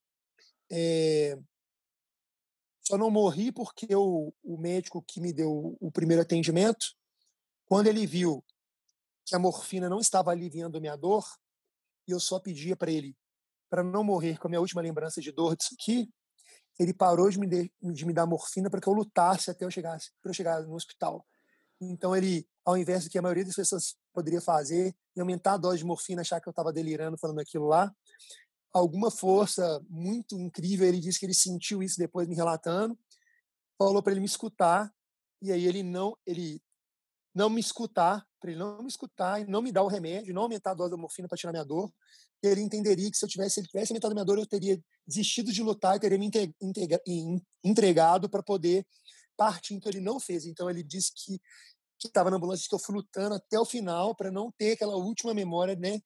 [0.73, 1.39] é,
[2.81, 6.87] só não morri porque o, médico que me deu o primeiro atendimento,
[7.67, 8.45] quando ele viu
[9.27, 11.25] que a morfina não estava aliviando a minha dor,
[12.07, 13.17] e eu só pedia para ele
[13.71, 16.09] para não morrer com a minha última lembrança de dor disso aqui,
[16.79, 19.71] ele parou de me, de, de me dar morfina para que eu lutasse até eu
[19.71, 21.27] chegar, para eu chegar no hospital.
[21.81, 25.57] Então ele, ao invés do que a maioria das pessoas poderia fazer, e aumentar a
[25.59, 27.93] dose de morfina, achar que eu estava delirando falando aquilo lá,
[28.73, 32.99] alguma força muito incrível, ele disse que ele sentiu isso depois me relatando,
[33.79, 34.93] falou para ele me escutar,
[35.41, 36.61] e aí ele não, ele
[37.35, 40.43] não me escutar, para ele não me escutar e não me dar o remédio, não
[40.43, 41.93] aumentar a dose da morfina para tirar minha dor,
[42.43, 45.53] ele entenderia que se eu tivesse, se ele tivesse aumentado minha dor, eu teria desistido
[45.53, 46.31] de lutar e teria me
[47.63, 48.87] entregado para poder
[49.37, 49.75] partir.
[49.75, 50.47] Então ele não fez.
[50.47, 51.41] Então ele disse que
[52.05, 54.97] que estava na ambulância, que eu fui lutando até o final para não ter aquela
[54.97, 56.01] última memória, né,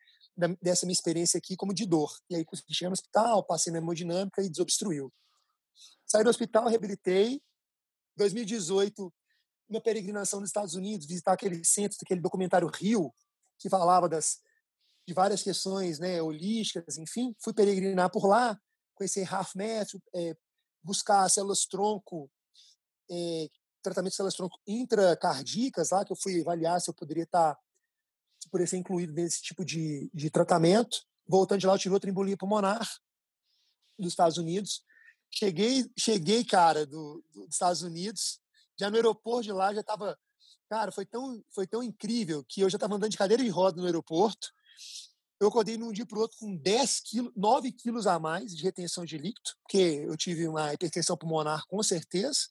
[0.63, 2.17] dessa minha experiência aqui como de dor.
[2.31, 5.13] E aí consegui chegar no hospital, passei na hemodinâmica e desobstruiu.
[6.07, 7.43] Saí do hospital, reabilitei.
[8.17, 9.13] 2018,
[9.69, 13.13] minha peregrinação nos Estados Unidos, visitar aquele centro, aquele documentário Rio,
[13.59, 14.39] que falava das
[15.07, 18.61] de várias questões, né, holísticas, enfim, fui peregrinar por lá,
[18.95, 20.37] conhecer Half Math, é,
[20.83, 22.31] buscar células tronco
[23.11, 23.49] é,
[23.83, 27.61] tratamento de células tronco intracardíacas lá, que eu fui avaliar se eu poderia estar, tá,
[28.41, 31.07] se poderia ser incluído nesse tipo de, de tratamento.
[31.27, 32.89] Voltando de lá, eu tive outra embolia pulmonar
[33.99, 34.83] dos Estados Unidos.
[35.31, 38.41] Cheguei, cheguei, cara, do, dos Estados Unidos,
[38.79, 40.19] já no aeroporto de lá já estava,
[40.69, 43.81] cara, foi tão, foi tão incrível que eu já estava andando de cadeira de roda
[43.81, 44.53] no aeroporto.
[45.41, 49.05] Eu acordei num dia para outro com 10 quilos, 9 quilos a mais de retenção
[49.05, 52.49] de líquido, porque eu tive uma hipertensão pulmonar com certeza.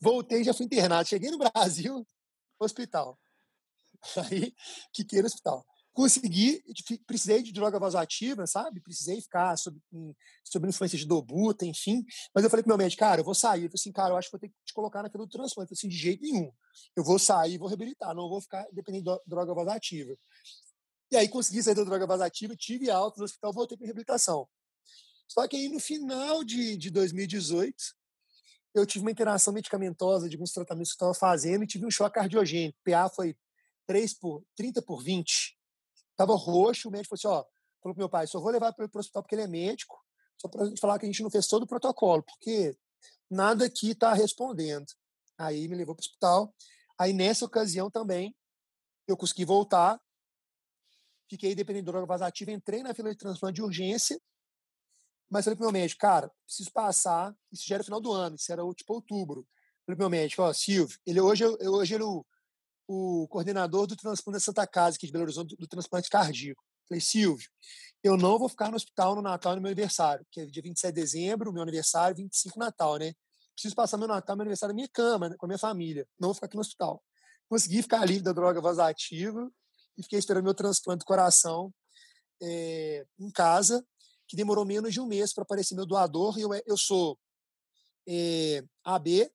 [0.00, 1.08] Voltei, já fui internado.
[1.08, 2.06] Cheguei no Brasil,
[2.60, 3.18] hospital.
[4.30, 4.54] Aí,
[4.92, 5.64] que queira hospital.
[5.92, 6.62] Consegui,
[7.04, 8.80] precisei de droga vasoativa, sabe?
[8.80, 9.76] Precisei ficar sob,
[10.44, 12.04] sob influência de dobuta, enfim.
[12.32, 13.64] Mas eu falei pro meu médico, cara, eu vou sair.
[13.64, 15.72] Eu falei assim, cara, eu acho que vou ter que te colocar naquele do transplante.
[15.72, 16.52] Eu falei assim, de jeito nenhum.
[16.94, 20.16] Eu vou sair, vou reabilitar, não vou ficar dependendo de droga vasoativa.
[21.10, 24.46] E aí consegui sair da droga vasativa, tive alta no hospital, voltei para reabilitação.
[25.26, 27.74] Só que aí no final de, de 2018,
[28.74, 31.90] eu tive uma interação medicamentosa de alguns tratamentos que eu estava fazendo e tive um
[31.90, 32.78] choque cardiogênico.
[32.78, 33.36] O PA foi
[33.86, 35.56] 3 por, 30 por 20.
[36.10, 37.48] Estava roxo, o médico falou assim, ó,
[37.82, 39.96] falou pro meu pai, só vou levar para o hospital porque ele é médico,
[40.36, 42.76] só para gente falar que a gente não fez todo o protocolo, porque
[43.30, 44.86] nada aqui está respondendo.
[45.36, 46.54] Aí me levou para o hospital.
[46.98, 48.34] Aí nessa ocasião também
[49.06, 50.00] eu consegui voltar,
[51.30, 54.20] fiquei dependendo de droga vasativa, entrei na fila de transplante de urgência,
[55.30, 58.50] mas falei pro meu médico, cara, preciso passar, isso já era final do ano, isso
[58.50, 59.46] era tipo outubro.
[59.84, 62.24] Falei pro meu médico, ó, Silvio, ele hoje, hoje ele é o,
[62.86, 66.62] o coordenador do transplante da Santa Casa, aqui de Belo Horizonte, do, do transplante cardíaco.
[66.88, 67.48] Falei, Silvio,
[68.02, 70.94] eu não vou ficar no hospital no Natal no meu aniversário, que é dia 27
[70.94, 73.12] de dezembro, meu aniversário, 25 Natal, né?
[73.52, 76.06] Preciso passar meu Natal, meu aniversário na minha cama, né, com a minha família.
[76.18, 77.02] Não vou ficar aqui no hospital.
[77.48, 79.50] Consegui ficar livre da droga vasativa
[79.96, 81.72] e fiquei esperando meu transplante do coração
[82.40, 83.84] é, em casa,
[84.28, 86.38] que demorou menos de um mês para aparecer meu doador.
[86.38, 87.18] Eu, eu sou
[88.06, 89.30] é, eh, AB,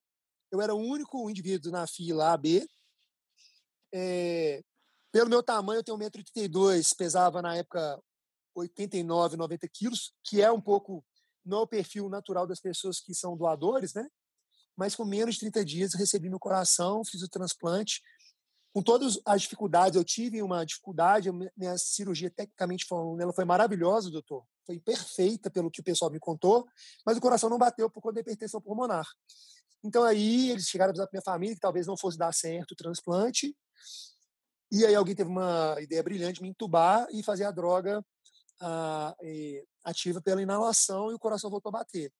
[0.51, 2.67] eu era o único indivíduo na fila AB.
[3.91, 4.63] É,
[5.11, 7.99] pelo meu tamanho, eu tenho 1,82m, pesava na época
[8.55, 11.03] 89, 90 quilos, que é um pouco,
[11.43, 14.07] não é o perfil natural das pessoas que são doadores, né?
[14.75, 18.01] Mas com menos de 30 dias, recebi meu coração, fiz o transplante.
[18.73, 24.09] Com todas as dificuldades, eu tive uma dificuldade, minha cirurgia, tecnicamente falando, ela foi maravilhosa,
[24.09, 24.43] doutor.
[24.65, 26.67] Foi perfeita, pelo que o pessoal me contou,
[27.05, 29.07] mas o coração não bateu por conta da hipertensão pulmonar.
[29.83, 32.71] Então aí eles chegaram a avisar para minha família que talvez não fosse dar certo
[32.71, 33.55] o transplante.
[34.71, 38.03] E aí alguém teve uma ideia brilhante de me entubar e fazer a droga
[38.59, 42.11] a, e, ativa pela inalação e o coração voltou a bater.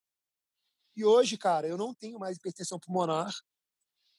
[0.95, 3.33] E hoje, cara, eu não tenho mais hipertensão pulmonar,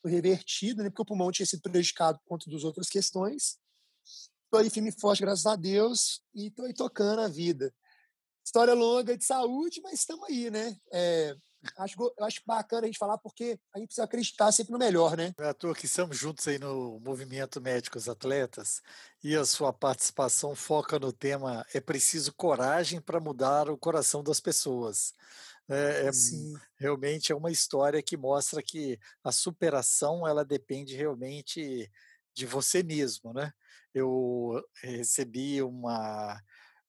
[0.02, 3.58] foi revertido, né, porque o pulmão tinha sido prejudicado por conta das outras questões.
[4.44, 7.72] Estou aí firme e forte, graças a Deus, e estou aí tocando a vida.
[8.44, 10.76] História longa de saúde, mas estamos aí, né?
[10.92, 11.34] É,
[11.78, 15.16] acho, eu acho bacana a gente falar porque a gente precisa acreditar sempre no melhor,
[15.16, 15.32] né?
[15.38, 18.82] É à toa que estamos juntos aí no Movimento Médicos Atletas
[19.22, 24.40] e a sua participação foca no tema é preciso coragem para mudar o coração das
[24.40, 25.14] pessoas.
[25.68, 26.10] É, é,
[26.76, 31.90] realmente é uma história que mostra que a superação ela depende realmente
[32.34, 33.50] de você mesmo, né?
[33.94, 36.38] Eu recebi uma,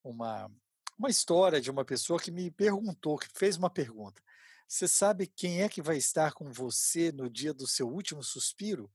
[0.04, 0.52] uma,
[0.98, 4.22] uma história de uma pessoa que me perguntou, que fez uma pergunta.
[4.68, 8.92] Você sabe quem é que vai estar com você no dia do seu último suspiro?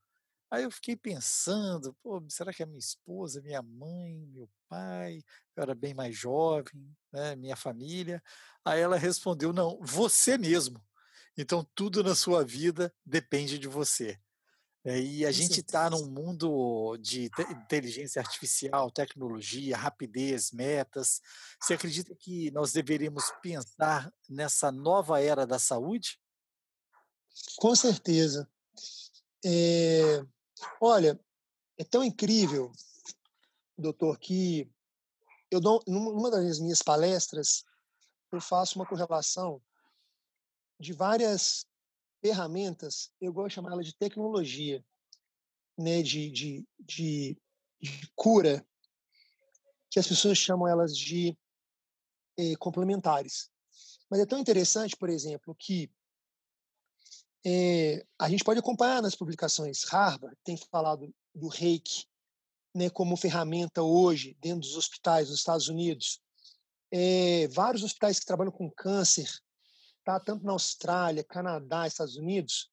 [0.51, 1.97] Aí eu fiquei pensando,
[2.29, 5.23] será que é minha esposa, minha mãe, meu pai?
[5.55, 8.21] Eu era bem mais jovem, né, minha família.
[8.65, 10.85] Aí ela respondeu, não, você mesmo.
[11.37, 14.19] Então tudo na sua vida depende de você.
[14.83, 21.21] É, e a gente está num mundo de inteligência artificial, tecnologia, rapidez, metas.
[21.61, 26.19] Você acredita que nós deveríamos pensar nessa nova era da saúde?
[27.57, 28.49] Com certeza.
[29.45, 30.25] É,
[30.81, 31.21] olha,
[31.79, 32.73] é tão incrível,
[33.77, 34.71] doutor, que
[35.51, 37.65] eu dou, numa das minhas palestras
[38.33, 39.61] eu faço uma correlação
[40.79, 41.67] de várias
[42.21, 44.85] ferramentas, eu gosto de chamar ela de tecnologia,
[45.79, 47.37] né, de, de, de,
[47.81, 48.65] de cura,
[49.91, 51.37] que as pessoas chamam elas de
[52.39, 53.51] eh, complementares.
[54.11, 55.91] Mas é tão interessante, por exemplo, que
[57.45, 59.85] eh, a gente pode acompanhar nas publicações.
[59.85, 62.05] Harvard tem falado do reiki
[62.75, 66.21] né, como ferramenta hoje dentro dos hospitais dos Estados Unidos.
[66.93, 69.31] É, vários hospitais que trabalham com câncer
[70.05, 70.19] tá?
[70.21, 72.71] tanto na Austrália, Canadá, Estados Unidos,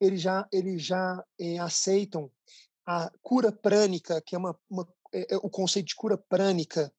[0.00, 2.30] eles já, eles já é, aceitam
[2.86, 6.92] a cura prânica, que é, uma, uma é, é, o conceito de cura prânica.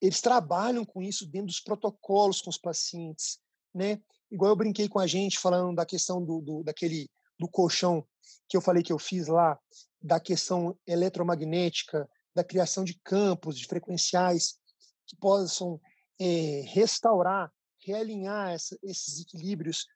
[0.00, 3.38] Eles trabalham com isso dentro dos protocolos com os pacientes,
[3.74, 4.00] né?
[4.30, 8.06] Igual eu brinquei com a gente falando da questão do, do daquele do colchão
[8.48, 9.58] que eu falei que eu fiz lá,
[10.00, 14.58] da questão eletromagnética, da criação de campos, de frequenciais
[15.06, 15.80] que possam
[16.18, 17.52] é, restaurar
[17.84, 19.86] realinhar essa, esses equilíbrios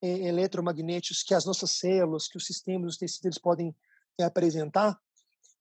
[0.00, 3.74] é, eletromagnéticos que as nossas células, que os sistemas, os tecidos podem
[4.18, 4.98] é, apresentar.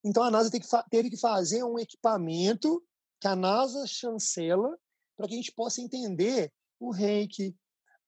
[0.03, 2.83] Então, a NASA que teve que fazer um equipamento
[3.19, 4.77] que a NASA chancela
[5.15, 7.55] para que a gente possa entender o reiki,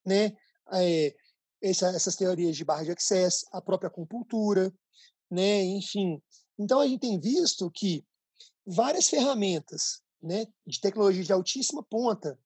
[0.05, 0.35] né?
[0.73, 1.15] É,
[1.61, 4.73] essa, essas teorias de barra de acesso, a própria acupuntura,
[5.31, 5.63] né?
[5.63, 6.21] enfim.
[6.59, 8.05] Então, a gente tem visto que
[8.65, 12.37] várias ferramentas né, de tecnologia de altíssima ponta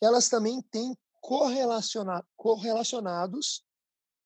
[0.00, 3.64] elas também têm correlaciona correlacionados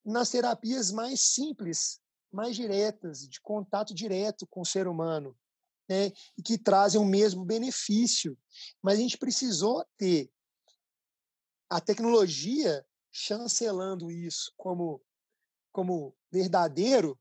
[0.04, 2.00] nas terapias mais simples,
[2.32, 5.36] mais diretas, de contato direto com o ser humano.
[5.88, 8.38] né, e que trazem o mesmo benefício.
[8.82, 10.30] Mas a gente precisou ter
[11.68, 15.02] a tecnologia chancelando isso como,
[15.72, 17.18] como verdadeiro,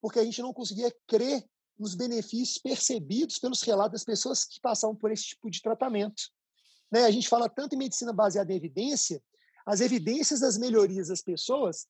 [0.00, 1.46] porque a gente não conseguia crer
[1.78, 6.22] nos benefícios percebidos pelos relatos das pessoas que passavam por esse tipo de tratamento.
[6.92, 7.04] Né?
[7.04, 9.22] A gente fala tanto em medicina baseada em evidência,
[9.64, 11.86] as evidências das melhorias das pessoas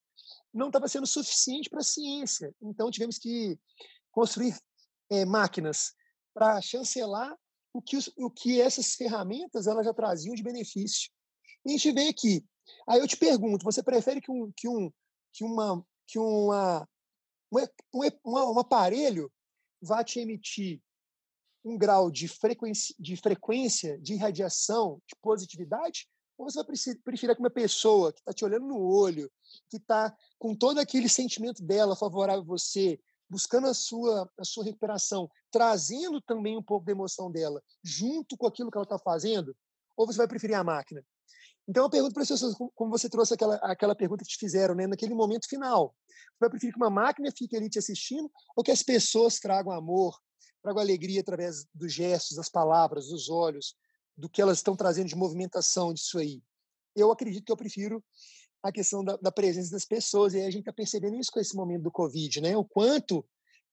[0.55, 2.55] não estava sendo suficiente para a ciência.
[2.63, 3.59] Então tivemos que
[4.13, 4.57] construir
[5.11, 5.95] é, máquinas
[6.33, 7.37] para chancelar
[7.73, 11.11] o que, o que essas ferramentas elas já traziam de benefício.
[11.65, 12.45] E a gente vê aqui.
[12.87, 14.93] Aí eu te pergunto, você prefere que um, que um,
[15.33, 16.87] que uma, que uma,
[17.51, 19.33] um, um, um aparelho
[19.81, 20.81] vá te emitir
[21.65, 26.67] um grau de frequência, de frequência de radiação, de positividade, ou você vai
[27.05, 29.31] preferir que uma pessoa que está te olhando no olho,
[29.71, 32.99] que está com todo aquele sentimento dela favorável a você,
[33.29, 38.47] buscando a sua, a sua recuperação, trazendo também um pouco da emoção dela, junto com
[38.47, 39.57] aquilo que ela está fazendo,
[39.97, 41.05] ou você vai preferir a máquina?
[41.67, 44.75] Então eu pergunto para as pessoas, como você trouxe aquela, aquela pergunta que te fizeram,
[44.75, 45.95] né, naquele momento final.
[46.09, 49.73] Você vai preferir que uma máquina fique ali te assistindo ou que as pessoas tragam
[49.73, 50.19] amor,
[50.63, 53.75] tragam alegria através dos gestos, das palavras, dos olhos,
[54.17, 56.43] do que elas estão trazendo de movimentação disso aí?
[56.95, 58.03] Eu acredito que eu prefiro
[58.63, 61.57] a questão da, da presença das pessoas, e a gente está percebendo isso com esse
[61.57, 62.57] momento do Covid, né?
[62.57, 63.25] O quanto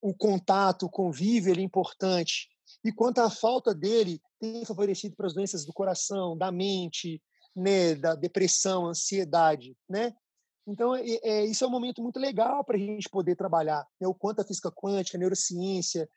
[0.01, 2.49] o contato, o convívio ele é importante,
[2.83, 7.21] e quanto a falta dele tem favorecido para as doenças do coração, da mente,
[7.55, 10.13] né, da depressão, ansiedade, né?
[10.65, 14.07] Então, é, é, isso é um momento muito legal para a gente poder trabalhar, né?
[14.07, 16.07] o quanto a física quântica, a neurociência,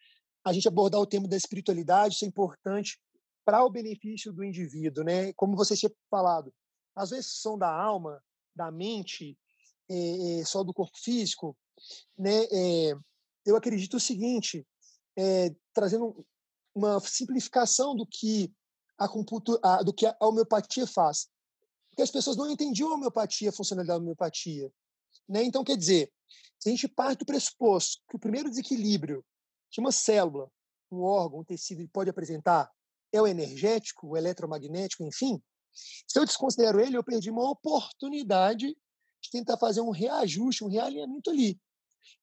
[0.44, 2.98] a gente abordar o tema da espiritualidade, isso é importante
[3.44, 5.33] para o benefício do indivíduo, né?
[5.35, 6.52] Como você tinha falado,
[6.94, 8.22] às vezes são da alma,
[8.55, 9.37] da mente,
[9.90, 11.57] é, só do corpo físico,
[12.16, 12.44] né?
[12.50, 12.94] É,
[13.44, 14.66] eu acredito o seguinte,
[15.16, 16.24] é, trazendo
[16.74, 18.52] uma simplificação do que
[18.98, 19.07] a,
[19.62, 21.28] a, do que a homeopatia faz.
[21.90, 24.72] Porque as pessoas não entendiam a homeopatia, a funcionalidade da homeopatia.
[25.28, 25.42] Né?
[25.44, 26.11] Então, quer dizer,
[26.59, 29.24] se a gente parte do pressuposto que o primeiro desequilíbrio
[29.72, 30.48] que uma célula,
[30.90, 32.70] um órgão, um tecido pode apresentar
[33.12, 35.42] é o energético, o eletromagnético, enfim,
[35.74, 38.76] se eu desconsidero ele, eu perdi uma oportunidade
[39.20, 41.58] de tentar fazer um reajuste, um realinhamento ali.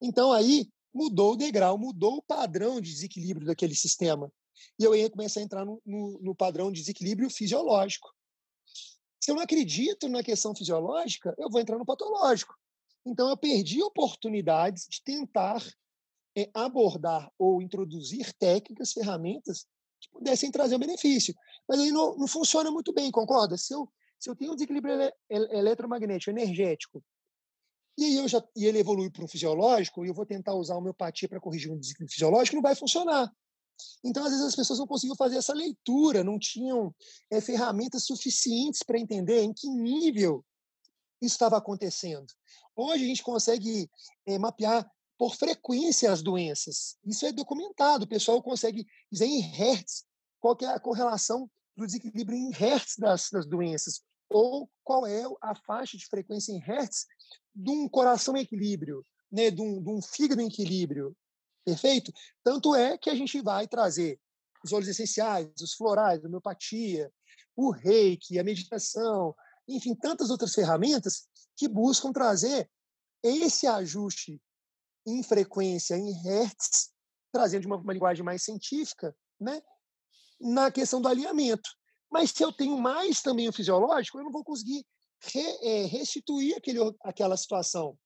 [0.01, 4.31] Então, aí, mudou o degrau, mudou o padrão de desequilíbrio daquele sistema.
[4.77, 8.13] E eu ia começar a entrar no, no, no padrão de desequilíbrio fisiológico.
[9.19, 12.55] Se eu não acredito na questão fisiológica, eu vou entrar no patológico.
[13.05, 15.63] Então, eu perdi oportunidades de tentar
[16.41, 19.65] é, abordar ou introduzir técnicas, ferramentas
[19.99, 21.33] que pudessem trazer um benefício.
[21.67, 23.57] Mas aí não, não funciona muito bem, concorda?
[23.57, 23.87] Se eu,
[24.19, 24.93] se eu tenho um desequilíbrio
[25.29, 27.03] ele, eletromagnético, energético,
[27.97, 30.75] e aí eu já, e ele evolui para um fisiológico, e eu vou tentar usar
[30.75, 33.29] a homeopatia para corrigir um desequilíbrio fisiológico, não vai funcionar.
[34.03, 36.93] Então, às vezes, as pessoas não conseguiam fazer essa leitura, não tinham
[37.29, 40.45] é, ferramentas suficientes para entender em que nível
[41.21, 42.27] isso estava acontecendo.
[42.75, 43.89] Hoje, a gente consegue
[44.25, 46.97] é, mapear por frequência as doenças.
[47.05, 48.05] Isso é documentado.
[48.05, 50.05] O pessoal consegue dizer em hertz
[50.39, 55.53] qual é a correlação do desequilíbrio em hertz das, das doenças, ou qual é a
[55.53, 57.05] faixa de frequência em hertz
[57.53, 61.13] de um coração em equilíbrio, né, de, um, de um fígado em equilíbrio.
[61.65, 62.13] Perfeito?
[62.41, 64.17] Tanto é que a gente vai trazer
[64.63, 67.11] os óleos essenciais, os florais, a homeopatia,
[67.57, 69.35] o reiki, a meditação,
[69.67, 71.27] enfim, tantas outras ferramentas
[71.57, 72.69] que buscam trazer
[73.21, 74.41] esse ajuste
[75.05, 76.91] em frequência, em hertz,
[77.31, 79.61] trazendo de uma, uma linguagem mais científica, né,
[80.39, 81.69] na questão do alinhamento.
[82.11, 84.85] Mas se eu tenho mais também o fisiológico, eu não vou conseguir
[85.21, 87.97] re, é, restituir aquele, aquela situação.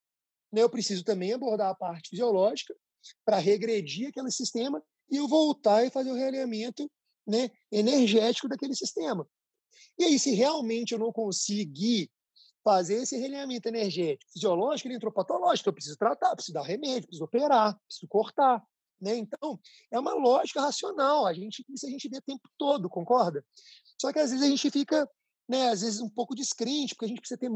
[0.52, 0.62] Né?
[0.62, 2.76] Eu preciso também abordar a parte fisiológica
[3.26, 6.90] para regredir aquele sistema e eu voltar e fazer o realinhamento
[7.26, 9.28] né, energético daquele sistema.
[9.98, 12.10] E aí, se realmente eu não conseguir
[12.64, 17.26] fazer esse realinhamento energético, fisiológico, ele entrou patológico, eu preciso tratar, preciso dar remédio, preciso
[17.26, 18.64] operar, preciso cortar.
[19.02, 19.18] Né?
[19.18, 19.60] Então,
[19.92, 23.46] é uma lógica racional, a gente, isso a gente vê o tempo todo, concorda?
[24.00, 25.10] Só que às vezes a gente fica,
[25.48, 27.52] né, às vezes um pouco descrente, porque a gente precisa ter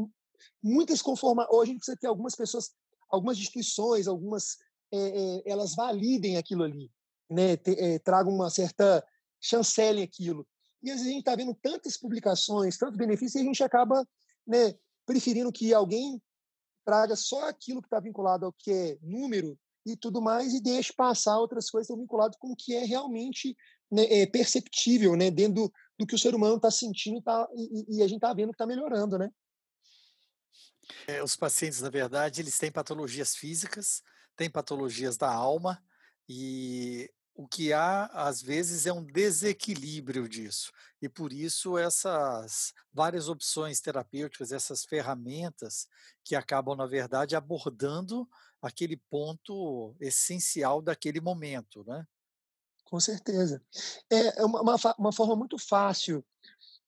[0.62, 2.70] muitas conformações, ou a gente precisa ter algumas pessoas,
[3.10, 4.58] algumas instituições, algumas,
[4.92, 6.90] é, é, elas validem aquilo ali,
[7.30, 9.02] né, é, tragam uma certa
[9.40, 10.46] chancelem aquilo.
[10.82, 14.06] E às vezes a gente está vendo tantas publicações, tantos benefícios, e a gente acaba
[14.46, 14.74] né,
[15.08, 16.22] preferindo que alguém
[16.84, 20.92] traga só aquilo que está vinculado ao que é número e tudo mais e deixe
[20.92, 23.56] passar outras coisas que estão vinculadas com o que é realmente
[23.90, 27.96] né, é perceptível né, dentro do, do, que o ser humano está sentindo tá, e,
[27.96, 29.30] e, a gente está vendo que está melhorando, né?
[31.06, 34.02] É, os pacientes, na verdade, eles têm patologias físicas,
[34.36, 35.82] têm patologias da alma
[36.28, 40.72] e o que há, às vezes, é um desequilíbrio disso.
[41.00, 45.86] E por isso essas várias opções terapêuticas, essas ferramentas
[46.24, 48.28] que acabam, na verdade, abordando
[48.60, 52.04] aquele ponto essencial daquele momento, né?
[52.82, 53.62] Com certeza.
[54.10, 56.26] É, é uma, uma, uma forma muito fácil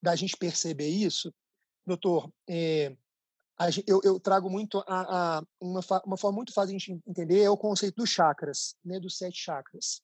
[0.02, 1.32] da gente perceber isso,
[1.86, 2.28] doutor.
[2.48, 2.96] É,
[3.86, 7.42] eu, eu, trago muito a, a uma, uma, forma muito fácil de a gente entender
[7.42, 10.02] é o conceito dos chakras, né, dos sete chakras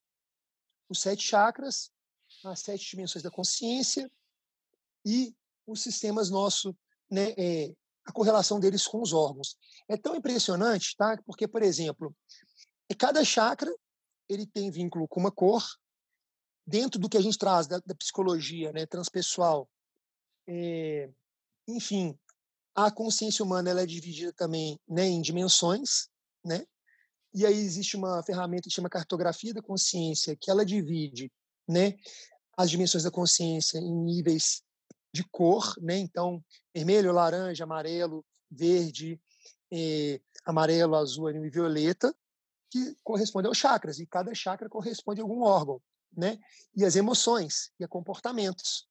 [0.89, 1.91] os sete chakras,
[2.45, 4.11] as sete dimensões da consciência
[5.05, 5.35] e
[5.67, 6.75] os sistemas nossos,
[7.11, 7.75] né, é,
[8.05, 9.57] a correlação deles com os órgãos.
[9.89, 11.21] É tão impressionante, tá?
[11.25, 12.15] Porque, por exemplo,
[12.99, 13.73] cada chakra
[14.29, 15.65] ele tem vínculo com uma cor.
[16.69, 19.69] Dentro do que a gente traz da, da psicologia, né, transpessoal,
[20.49, 21.09] é,
[21.69, 22.19] enfim,
[22.75, 26.09] a consciência humana ela é dividida também né, em dimensões,
[26.45, 26.67] né?
[27.37, 31.31] E aí existe uma ferramenta que chama cartografia da consciência, que ela divide,
[31.69, 31.95] né,
[32.57, 34.63] as dimensões da consciência em níveis
[35.13, 35.99] de cor, né?
[35.99, 36.43] Então,
[36.75, 39.21] vermelho, laranja, amarelo, verde,
[39.71, 42.15] eh, amarelo, azul e violeta,
[42.71, 45.79] que corresponde aos chakras, e cada chakra corresponde a algum órgão,
[46.17, 46.39] né?
[46.75, 48.89] E as emoções e a comportamentos.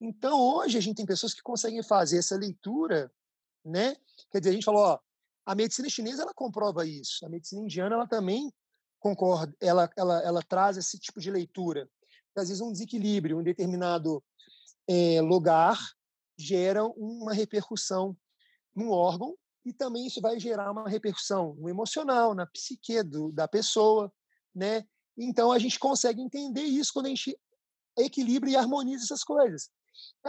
[0.00, 3.12] Então, hoje a gente tem pessoas que conseguem fazer essa leitura,
[3.64, 3.96] né?
[4.30, 4.98] Quer dizer, a gente falou, ó,
[5.44, 7.24] a medicina chinesa ela comprova isso.
[7.24, 8.52] A medicina indiana ela também
[8.98, 11.88] concorda, ela, ela, ela traz esse tipo de leitura.
[12.36, 14.22] Às vezes um desequilíbrio em um determinado
[14.88, 15.78] é, lugar
[16.38, 18.16] gera uma repercussão
[18.74, 23.46] no órgão e também isso vai gerar uma repercussão no emocional, na psique do, da
[23.46, 24.12] pessoa,
[24.54, 24.84] né?
[25.18, 27.38] Então a gente consegue entender isso quando a gente
[27.98, 29.70] equilibra e harmoniza essas coisas.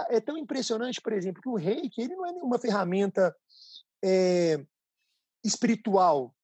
[0.10, 3.34] É tão impressionante, por exemplo, que o reiki ele não é nenhuma ferramenta
[4.04, 4.66] é,
[5.44, 6.36] espiritual.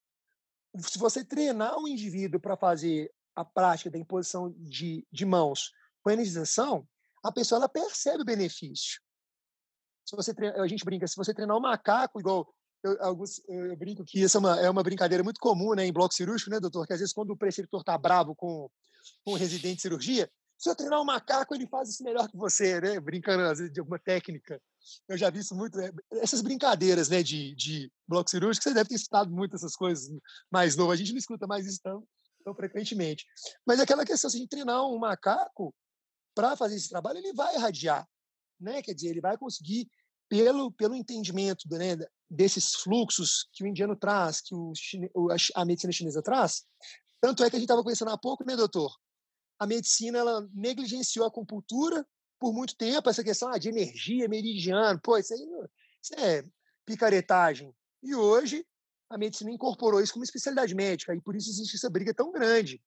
[0.78, 5.72] Se você treinar um indivíduo para fazer a prática da imposição de, de mãos
[6.02, 6.86] com energização,
[7.22, 9.00] a pessoa ela percebe o benefício.
[10.04, 12.96] Se você treina, a gente brinca, se você treinar um macaco, igual eu,
[13.48, 16.50] eu brinco que isso é uma, é uma brincadeira muito comum né, em bloco cirúrgico,
[16.50, 16.86] né, doutor?
[16.86, 18.70] Que às vezes quando o preceptor está bravo com,
[19.24, 22.36] com o residente de cirurgia, se eu treinar um macaco, ele faz isso melhor que
[22.36, 23.00] você, né?
[23.00, 24.60] Brincando às vezes de alguma técnica
[25.08, 25.90] eu já vi isso muito, né?
[26.12, 30.08] essas brincadeiras, né, de, de bloco cirúrgico, você deve ter escutado muito essas coisas
[30.50, 30.90] mais novo.
[30.90, 32.06] A gente não escuta mais isso tão,
[32.44, 33.24] tão frequentemente.
[33.66, 35.74] Mas aquela questão, se a gente treinar um macaco
[36.34, 38.08] para fazer esse trabalho, ele vai irradiar,
[38.60, 38.82] né?
[38.82, 39.88] Quer dizer, ele vai conseguir
[40.28, 41.96] pelo pelo entendimento né,
[42.30, 46.64] desses fluxos que o indiano traz, que o, a medicina chinesa traz.
[47.20, 48.94] Tanto é que a gente estava conversando há pouco, né, doutor?
[49.58, 52.06] A medicina ela negligenciou a acupuntura
[52.38, 55.40] por muito tempo essa questão ah, de energia meridiana, pô, isso aí
[56.02, 56.44] isso é
[56.86, 57.74] picaretagem.
[58.02, 58.64] E hoje
[59.10, 62.80] a medicina incorporou isso como especialidade médica e por isso existe essa briga tão grande.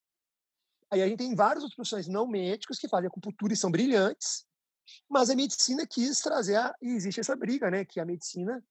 [0.89, 4.45] Aí a gente tem várias outras profissões não médicos que fazem acupuntura e são brilhantes,
[5.09, 8.63] mas a medicina quis trazer a, e existe essa briga, né, que a medicina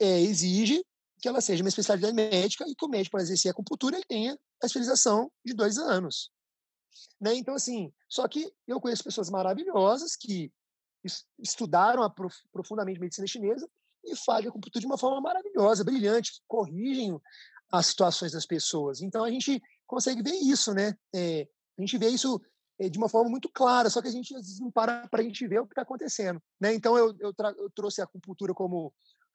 [0.00, 0.84] é, exige
[1.20, 4.04] que ela seja uma especialidade médica e que o médico para exercer a acupuntura ele
[4.04, 6.32] tenha a especialização de dois anos.
[7.20, 7.34] Né?
[7.34, 10.52] Então, assim, só que eu conheço pessoas maravilhosas que
[11.38, 13.68] estudaram prof, profundamente medicina chinesa
[14.04, 17.18] e fazem acupuntura de uma forma maravilhosa, brilhante, que corrigem
[17.70, 19.00] as situações das pessoas.
[19.00, 20.96] Então, a gente consegue ver isso, né?
[21.14, 22.40] É, a gente vê isso
[22.78, 25.20] é, de uma forma muito clara, só que a gente às vezes não para para
[25.20, 26.42] a gente ver o que está acontecendo.
[26.60, 26.74] Né?
[26.74, 28.92] Então, eu, eu, eu, trouxe a acupuntura como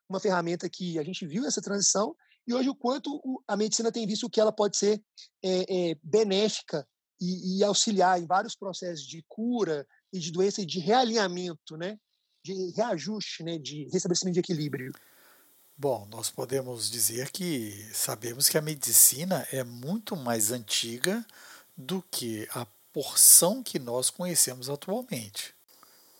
[0.09, 4.07] uma ferramenta que a gente viu essa transição e hoje o quanto a medicina tem
[4.07, 5.01] visto que ela pode ser
[5.43, 6.87] é, é, benéfica
[7.19, 11.99] e, e, auxiliar em vários processos de cura e de doença e de realinhamento, né?
[12.43, 13.57] de reajuste, né?
[13.57, 14.91] de restabelecimento de equilíbrio.
[15.77, 21.25] Bom, nós podemos dizer que sabemos que a medicina é muito mais antiga
[21.75, 25.53] do que a porção que nós conhecemos atualmente.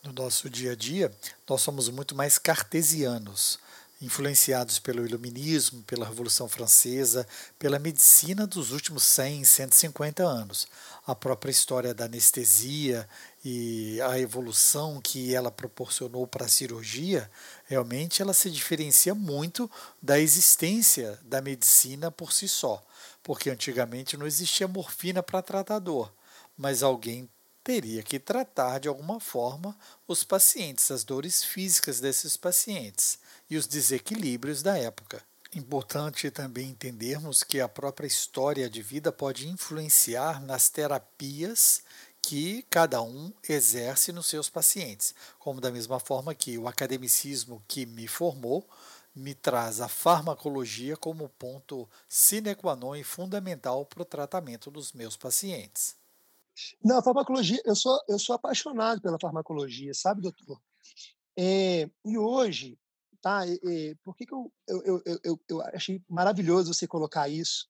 [0.04, 1.12] No nosso dia a dia,
[1.48, 3.58] nós somos muito mais cartesianos
[4.00, 7.26] influenciados pelo Iluminismo, pela Revolução Francesa,
[7.58, 10.68] pela medicina dos últimos 100, 150 anos.
[11.04, 13.08] A própria história da anestesia
[13.44, 17.28] e a evolução que ela proporcionou para a cirurgia,
[17.66, 19.68] realmente ela se diferencia muito
[20.00, 22.84] da existência da medicina por si só,
[23.22, 26.12] porque antigamente não existia morfina para tratador,
[26.56, 27.28] mas alguém
[27.64, 29.76] teria que tratar de alguma forma
[30.06, 33.18] os pacientes, as dores físicas desses pacientes
[33.48, 35.22] e os desequilíbrios da época.
[35.54, 41.82] Importante também entendermos que a própria história de vida pode influenciar nas terapias
[42.20, 47.86] que cada um exerce nos seus pacientes, como da mesma forma que o academicismo que
[47.86, 48.68] me formou
[49.14, 54.92] me traz a farmacologia como ponto sine qua non e fundamental para o tratamento dos
[54.92, 55.96] meus pacientes.
[56.84, 60.60] Não, a farmacologia, eu sou, eu sou apaixonado pela farmacologia, sabe, doutor?
[61.36, 62.78] É, e hoje,
[63.20, 63.46] tá?
[63.46, 67.68] É, é, por que, que eu, eu, eu, eu, eu achei maravilhoso você colocar isso?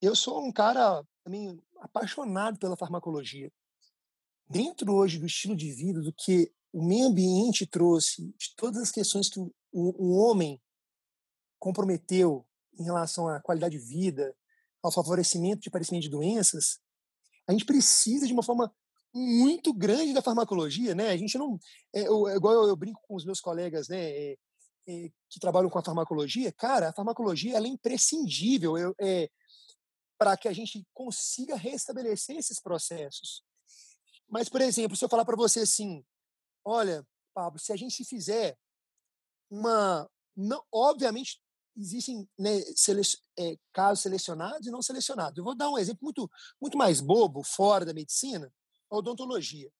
[0.00, 3.50] Eu sou um cara também apaixonado pela farmacologia.
[4.48, 8.90] Dentro hoje do estilo de vida, do que o meio ambiente trouxe, de todas as
[8.90, 10.60] questões que o, o, homem
[11.58, 12.46] comprometeu
[12.78, 14.34] em relação à qualidade de vida,
[14.82, 16.78] ao favorecimento de aparecimento de doenças,
[17.46, 18.72] a gente precisa de uma forma
[19.14, 21.08] muito grande da farmacologia, né?
[21.08, 21.58] A gente não,
[21.94, 24.36] é, eu, igual eu, eu, brinco com os meus colegas, né, é, é,
[25.28, 29.30] que trabalham com a farmacologia, cara, a farmacologia ela é imprescindível é,
[30.16, 33.44] para que a gente consiga restabelecer esses processos.
[34.26, 36.04] Mas, por exemplo, se eu falar para você assim,
[36.64, 38.56] olha, Pablo, se a gente fizer
[39.50, 41.40] uma, não, obviamente
[41.76, 43.02] existem né, sele
[43.38, 45.38] é, casos selecionados e não selecionados.
[45.38, 46.28] Eu vou dar um exemplo muito,
[46.60, 48.52] muito mais bobo, fora da medicina,
[48.90, 49.70] a odontologia.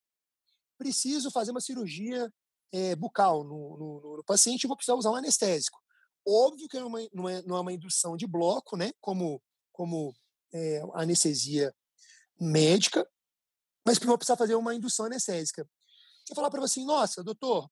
[0.78, 2.32] Preciso fazer uma cirurgia
[2.72, 5.78] é, bucal no, no, no, paciente e vou precisar usar um anestésico.
[6.26, 9.42] Óbvio que é, é, não é uma indução de bloco, né, como,
[9.72, 10.14] como
[10.52, 11.74] é, anestesia
[12.38, 13.08] médica,
[13.86, 15.68] mas vou precisar fazer uma indução anestésica.
[16.28, 17.70] Eu falar para você, nossa, doutor,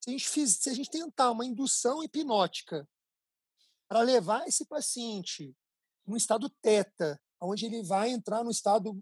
[0.00, 2.88] se a gente, fiz, se a gente tentar uma indução hipnótica
[3.88, 5.54] para levar esse paciente
[6.06, 8.98] num estado teta, onde ele vai entrar no estado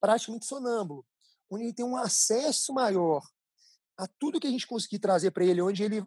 [0.00, 1.06] praticamente sonâmbulo,
[1.48, 3.22] onde ele tem um acesso maior
[3.98, 6.04] a tudo que a gente conseguir trazer para ele, onde ele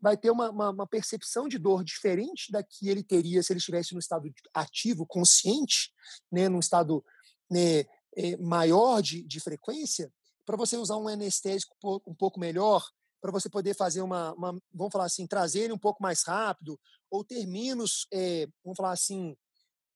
[0.00, 3.58] vai ter uma, uma, uma, percepção de dor diferente da que ele teria se ele
[3.58, 5.92] estivesse no estado ativo, consciente,
[6.32, 7.04] né, num estado
[7.50, 7.80] né,
[8.16, 10.12] é, maior de, de frequência,
[10.44, 11.76] para você usar um anestésico
[12.06, 12.86] um pouco melhor,
[13.20, 16.78] para você poder fazer uma, uma, vamos falar assim, trazer ele um pouco mais rápido,
[17.10, 19.34] ou ter menos, é, vamos falar assim,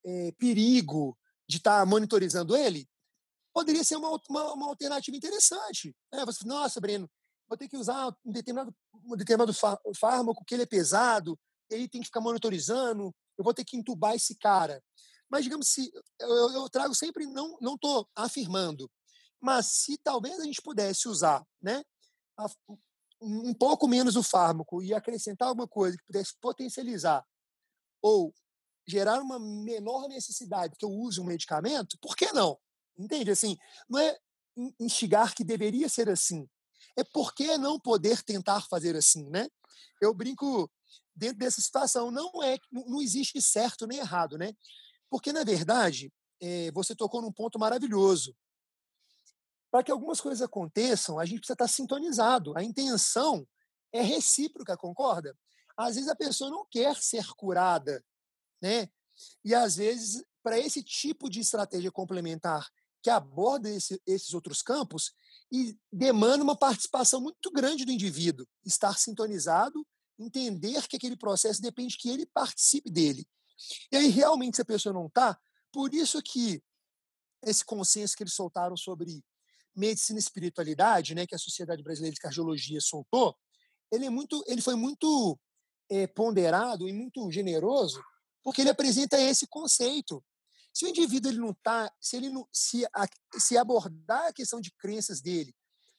[0.05, 2.89] é, perigo de estar tá monitorizando ele,
[3.53, 5.95] poderia ser uma, uma, uma alternativa interessante.
[6.13, 6.25] Né?
[6.25, 7.11] Você, nossa, Breno,
[7.49, 8.75] vou ter que usar um determinado,
[9.05, 9.53] um determinado
[9.95, 11.39] fármaco que ele é pesado,
[11.71, 14.83] ele tem que ficar monitorizando, eu vou ter que entubar esse cara.
[15.31, 15.91] Mas, digamos, se
[16.21, 18.91] eu, eu trago sempre, não estou afirmando,
[19.41, 21.83] mas se talvez a gente pudesse usar né,
[22.37, 22.47] a,
[23.21, 27.25] um pouco menos o fármaco e acrescentar alguma coisa que pudesse potencializar
[28.03, 28.33] ou
[28.87, 32.59] gerar uma menor necessidade que eu use um medicamento, por que não?
[32.97, 33.31] Entende?
[33.31, 33.57] Assim,
[33.89, 34.19] não é
[34.81, 36.49] instigar que deveria ser assim.
[36.97, 39.49] É por que não poder tentar fazer assim, né?
[40.01, 40.71] Eu brinco
[41.15, 42.11] dentro dessa situação.
[42.11, 44.53] Não é, não existe certo nem errado, né?
[45.11, 48.35] Porque, na verdade, é, você tocou num ponto maravilhoso
[49.71, 52.57] para que algumas coisas aconteçam, a gente precisa estar sintonizado.
[52.57, 53.47] A intenção
[53.93, 55.37] é recíproca, concorda?
[55.77, 58.03] Às vezes a pessoa não quer ser curada,
[58.61, 58.89] né?
[59.45, 62.69] E às vezes, para esse tipo de estratégia complementar
[63.09, 65.15] que aborda esse, esses outros campos,
[65.51, 69.83] e demanda uma participação muito grande do indivíduo, estar sintonizado,
[70.19, 73.27] entender que aquele processo depende que ele participe dele.
[73.91, 75.39] E aí, realmente, se a pessoa não está,
[75.73, 76.63] por isso que
[77.43, 79.25] esse consenso que eles soltaram sobre
[79.75, 83.35] medicina e espiritualidade, né, que a Sociedade Brasileira de Cardiologia soltou,
[83.91, 85.39] ele é muito, ele foi muito
[85.89, 88.03] é, ponderado e muito generoso,
[88.45, 90.23] porque ele apresenta esse conceito.
[90.79, 93.05] Se o indivíduo ele não tá, se ele não, se, a,
[93.37, 95.53] se abordar a questão de crenças dele,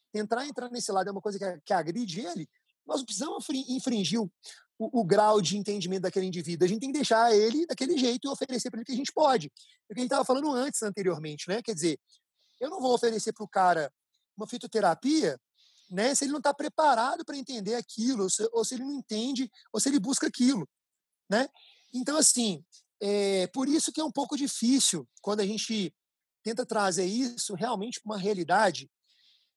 [0.10, 2.48] tentar entrar nesse lado é uma coisa que, que agride ele,
[2.88, 4.32] nós não precisamos infringir o,
[4.78, 6.64] o, o, grau de entendimento daquele indivíduo.
[6.64, 8.96] A gente tem que deixar ele daquele jeito e oferecer para ele o que a
[8.96, 9.48] gente pode.
[9.48, 11.62] É o que a gente estava falando antes, anteriormente, né?
[11.62, 12.00] Quer dizer,
[12.58, 13.92] eu não vou oferecer para o cara
[14.38, 15.38] uma fitoterapia
[15.92, 18.94] né, se ele não está preparado para entender aquilo, ou se, ou se, ele não
[18.94, 20.66] entende, ou se ele busca aquilo.
[21.30, 21.50] Né?
[21.94, 22.64] Então, assim,
[23.02, 25.94] é por isso que é um pouco difícil quando a gente
[26.44, 28.90] tenta trazer isso realmente para uma realidade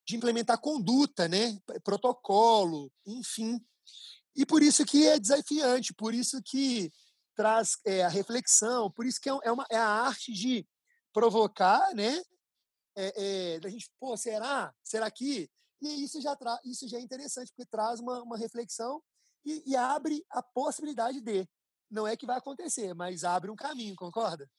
[0.06, 3.60] de implementar conduta, né, protocolo, enfim.
[4.34, 6.90] E por isso que é desafiante, por isso que
[7.36, 10.66] traz é, a reflexão, por isso que é, é uma, é a arte de
[11.12, 12.20] provocar, né,
[12.96, 14.74] é, é, gente, pô, será?
[14.82, 15.50] Será que?
[15.80, 19.02] E isso já, tra isso já é interessante, porque traz uma, uma reflexão
[19.44, 21.48] e, e abre a possibilidade de.
[21.92, 24.50] Não é que vai acontecer, mas abre um caminho, concorda?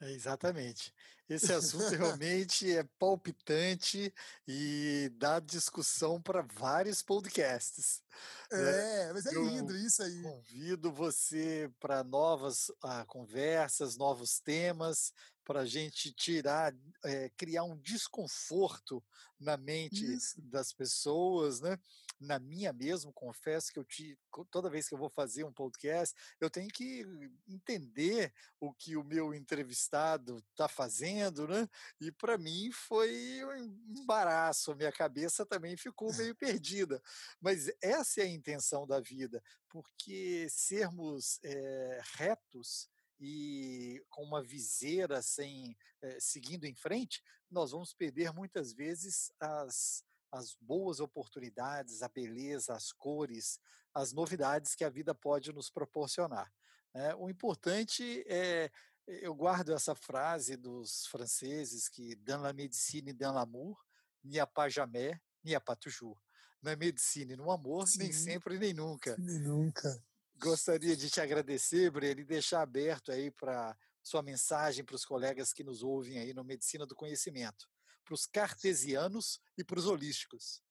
[0.00, 0.94] É, exatamente.
[1.28, 4.12] Esse assunto realmente é palpitante
[4.48, 8.02] e dá discussão para vários podcasts.
[8.50, 9.02] Né?
[9.08, 10.22] É, mas é lindo isso aí.
[10.22, 15.12] Convido você para novas ah, conversas, novos temas,
[15.50, 16.72] para a gente tirar,
[17.04, 19.04] é, criar um desconforto
[19.36, 20.40] na mente Isso.
[20.42, 21.76] das pessoas, né?
[22.20, 24.16] Na minha mesmo, confesso que eu te,
[24.48, 27.04] toda vez que eu vou fazer um podcast, eu tenho que
[27.48, 31.66] entender o que o meu entrevistado está fazendo, né?
[32.00, 37.02] E para mim foi um embaraço, a minha cabeça também ficou meio perdida.
[37.40, 42.88] Mas essa é a intenção da vida, porque sermos é, retos
[43.20, 50.02] e com uma viseira sem é, seguindo em frente, nós vamos perder muitas vezes as,
[50.32, 53.58] as boas oportunidades, a beleza, as cores,
[53.92, 56.50] as novidades que a vida pode nos proporcionar.
[56.94, 57.14] Né?
[57.16, 58.70] O importante é,
[59.06, 63.84] eu guardo essa frase dos franceses que dans la médecine, dans l'amour,
[64.22, 66.18] ni a pas jamais, ni a pas toujours.
[66.62, 67.98] Na medicina e no amor, Sim.
[68.00, 69.16] nem sempre nem nunca.
[69.18, 70.02] Nem nunca.
[70.40, 75.52] Gostaria de te agradecer, Breno, e deixar aberto aí para sua mensagem para os colegas
[75.52, 77.68] que nos ouvem aí no Medicina do Conhecimento,
[78.02, 80.62] para os cartesianos e para os holísticos.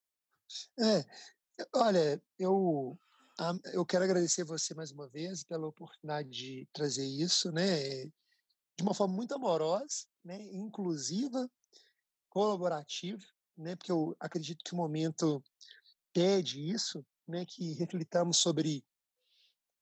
[0.79, 1.05] É,
[1.75, 2.99] olha, eu
[3.71, 8.93] eu quero agradecer você mais uma vez pela oportunidade de trazer isso, né, de uma
[8.93, 11.49] forma muito amorosa, né, inclusiva,
[12.27, 13.23] colaborativa,
[13.55, 15.41] né, porque eu acredito que o momento
[16.11, 18.83] pede isso, né, que reflitamos sobre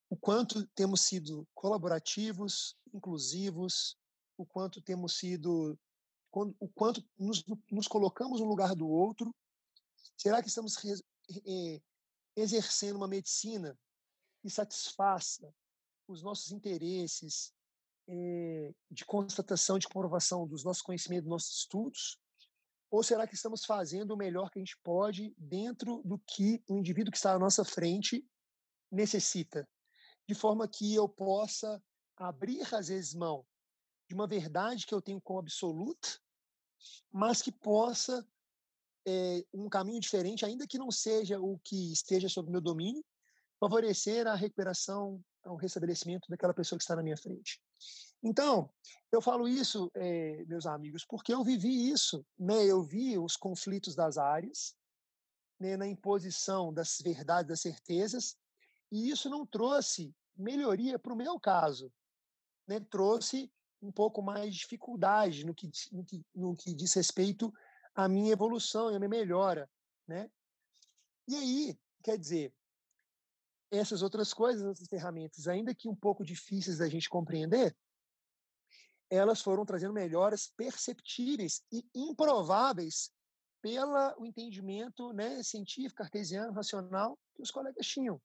[0.09, 3.97] o quanto temos sido colaborativos, inclusivos,
[4.37, 5.77] o quanto temos sido,
[6.31, 9.35] o quanto nos, nos colocamos no lugar do outro.
[10.15, 11.81] Será que estamos eh,
[12.35, 13.77] exercendo uma medicina
[14.41, 15.53] que satisfaça
[16.07, 17.53] os nossos interesses
[18.07, 22.17] eh, de constatação, de comprovação dos nossos conhecimentos, dos nossos estudos?
[22.89, 26.77] Ou será que estamos fazendo o melhor que a gente pode dentro do que o
[26.77, 28.25] indivíduo que está à nossa frente
[28.89, 29.67] necessita?
[30.27, 31.81] De forma que eu possa
[32.15, 33.45] abrir, às vezes, mão
[34.07, 36.19] de uma verdade que eu tenho como absoluta,
[37.11, 38.25] mas que possa
[39.05, 43.03] é, um caminho diferente, ainda que não seja o que esteja sob meu domínio,
[43.59, 47.61] favorecer a recuperação, o restabelecimento daquela pessoa que está na minha frente.
[48.23, 48.69] Então,
[49.11, 52.65] eu falo isso, é, meus amigos, porque eu vivi isso, né?
[52.65, 54.75] Eu vi os conflitos das áreas,
[55.59, 58.37] né, na imposição das verdades, das certezas,
[58.91, 61.91] e isso não trouxe melhoria para o meu caso,
[62.67, 62.79] né?
[62.79, 67.53] trouxe um pouco mais de dificuldade no que, no que, no que diz respeito
[67.93, 69.69] à minha evolução e à minha melhora.
[70.07, 70.29] Né?
[71.27, 72.53] E aí, quer dizer,
[73.71, 77.75] essas outras coisas, essas ferramentas, ainda que um pouco difíceis da gente compreender,
[79.09, 83.11] elas foram trazendo melhoras perceptíveis e improváveis
[83.61, 88.21] pelo entendimento né, científico, cartesiano, racional que os colegas tinham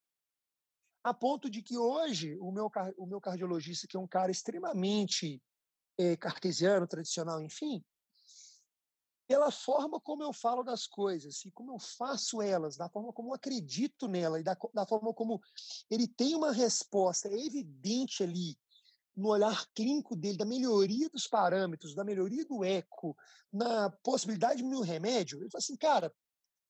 [1.05, 5.43] a ponto de que hoje o meu, o meu cardiologista, que é um cara extremamente
[5.99, 7.85] é, cartesiano, tradicional, enfim,
[9.27, 13.31] pela forma como eu falo das coisas e como eu faço elas, da forma como
[13.31, 15.41] eu acredito nela e da, da forma como
[15.91, 18.57] ele tem uma resposta evidente ali
[19.17, 23.17] no olhar clínico dele, da melhoria dos parâmetros, da melhoria do eco,
[23.53, 26.13] na possibilidade de o remédio, ele fala assim, cara,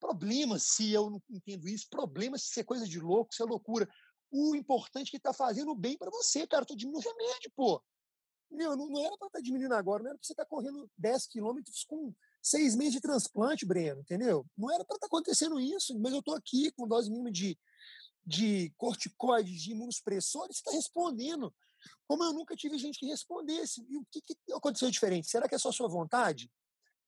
[0.00, 3.44] problema se eu não entendo isso, problema se isso é coisa de louco, se é
[3.44, 3.88] loucura.
[4.32, 6.64] O importante é que está fazendo bem para você, cara.
[6.64, 7.82] Tô diminuindo o remédio, pô.
[8.50, 10.48] Meu, não, não era para estar tá diminuindo agora, não era para você estar tá
[10.48, 14.46] correndo 10 quilômetros com seis meses de transplante, Breno, entendeu?
[14.56, 17.58] Não era para estar tá acontecendo isso, mas eu estou aqui com dose mínima de,
[18.26, 21.54] de corticoides, de imunossupressores, você está respondendo.
[22.06, 23.84] Como eu nunca tive gente que respondesse.
[23.88, 25.28] E o que, que aconteceu diferente?
[25.28, 26.50] Será que é só sua vontade?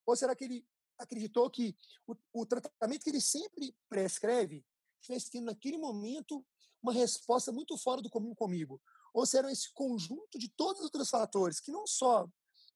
[0.07, 0.67] Ou será que ele
[0.99, 4.65] acreditou que o, o tratamento que ele sempre prescreve
[5.01, 6.45] estivesse tendo naquele momento
[6.85, 8.81] uma resposta muito fora do comum comigo.
[9.15, 12.29] Ou será esse conjunto de todos os outros fatores que não só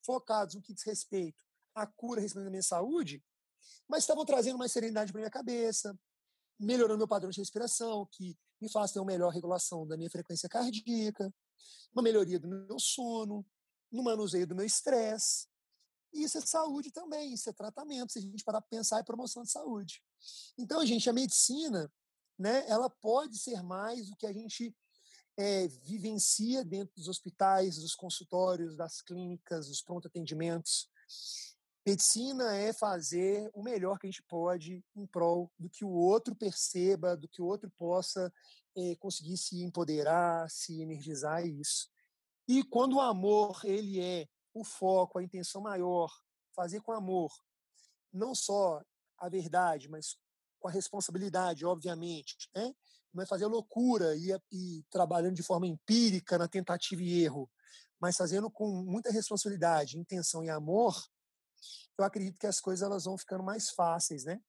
[0.03, 1.45] focados no que diz respeito
[1.75, 3.23] à cura, respeito à minha saúde,
[3.87, 5.97] mas estavam trazendo mais serenidade para minha cabeça,
[6.59, 10.49] melhorando meu padrão de respiração, que me faz ter uma melhor regulação da minha frequência
[10.49, 11.33] cardíaca,
[11.93, 13.47] uma melhoria do meu sono,
[13.93, 15.47] no manuseio do meu estresse.
[16.15, 19.03] E isso é saúde também, isso é tratamento, se a gente parar para pensar, é
[19.03, 20.03] promoção de saúde.
[20.57, 21.93] Então, gente, a medicina
[22.39, 24.75] né, ela pode ser mais do que a gente
[25.37, 30.89] é, vivencia dentro dos hospitais, dos consultórios, das clínicas, dos pronto-atendimentos.
[31.87, 36.35] Medicina é fazer o melhor que a gente pode em prol do que o outro
[36.35, 38.33] perceba, do que o outro possa
[38.77, 41.89] é, conseguir se empoderar, se energizar, isso.
[42.47, 46.13] E quando o amor ele é o foco, a intenção maior,
[46.55, 47.33] fazer com amor
[48.13, 48.83] não só
[49.17, 50.17] a verdade, mas
[50.59, 52.73] com a responsabilidade, obviamente, né?
[53.13, 57.51] não é fazer loucura e, e trabalhando de forma empírica na tentativa e erro,
[58.01, 60.95] mas fazendo com muita responsabilidade, intenção e amor,
[61.99, 64.41] eu acredito que as coisas elas vão ficando mais fáceis, né?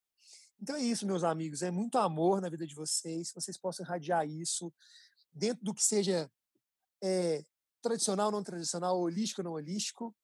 [0.62, 4.28] Então é isso, meus amigos, é muito amor na vida de vocês, vocês possam irradiar
[4.28, 4.72] isso
[5.32, 6.30] dentro do que seja
[7.02, 7.44] é,
[7.82, 10.16] tradicional, não tradicional, holístico, não holístico,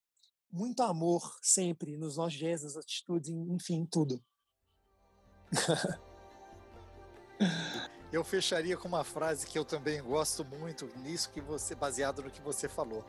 [0.51, 4.23] muito amor sempre nos nossos gestos, atitudes, enfim, tudo.
[8.11, 12.31] Eu fecharia com uma frase que eu também gosto muito nisso que você baseado no
[12.31, 13.05] que você falou.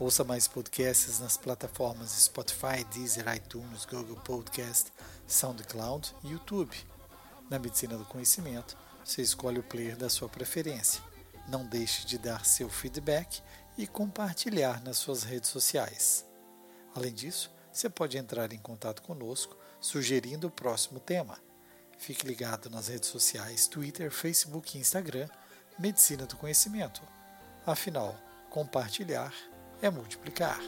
[0.00, 4.92] Ouça mais podcasts nas plataformas Spotify, Deezer, iTunes, Google Podcast,
[5.26, 6.76] SoundCloud e YouTube.
[7.50, 11.02] Na Medicina do Conhecimento, você escolhe o player da sua preferência.
[11.48, 13.42] Não deixe de dar seu feedback
[13.76, 16.24] e compartilhar nas suas redes sociais.
[16.94, 21.40] Além disso, você pode entrar em contato conosco sugerindo o próximo tema.
[21.98, 25.28] Fique ligado nas redes sociais Twitter, Facebook e Instagram
[25.76, 27.02] Medicina do Conhecimento.
[27.66, 28.16] Afinal,
[28.48, 29.34] compartilhar
[29.82, 30.60] é multiplicar.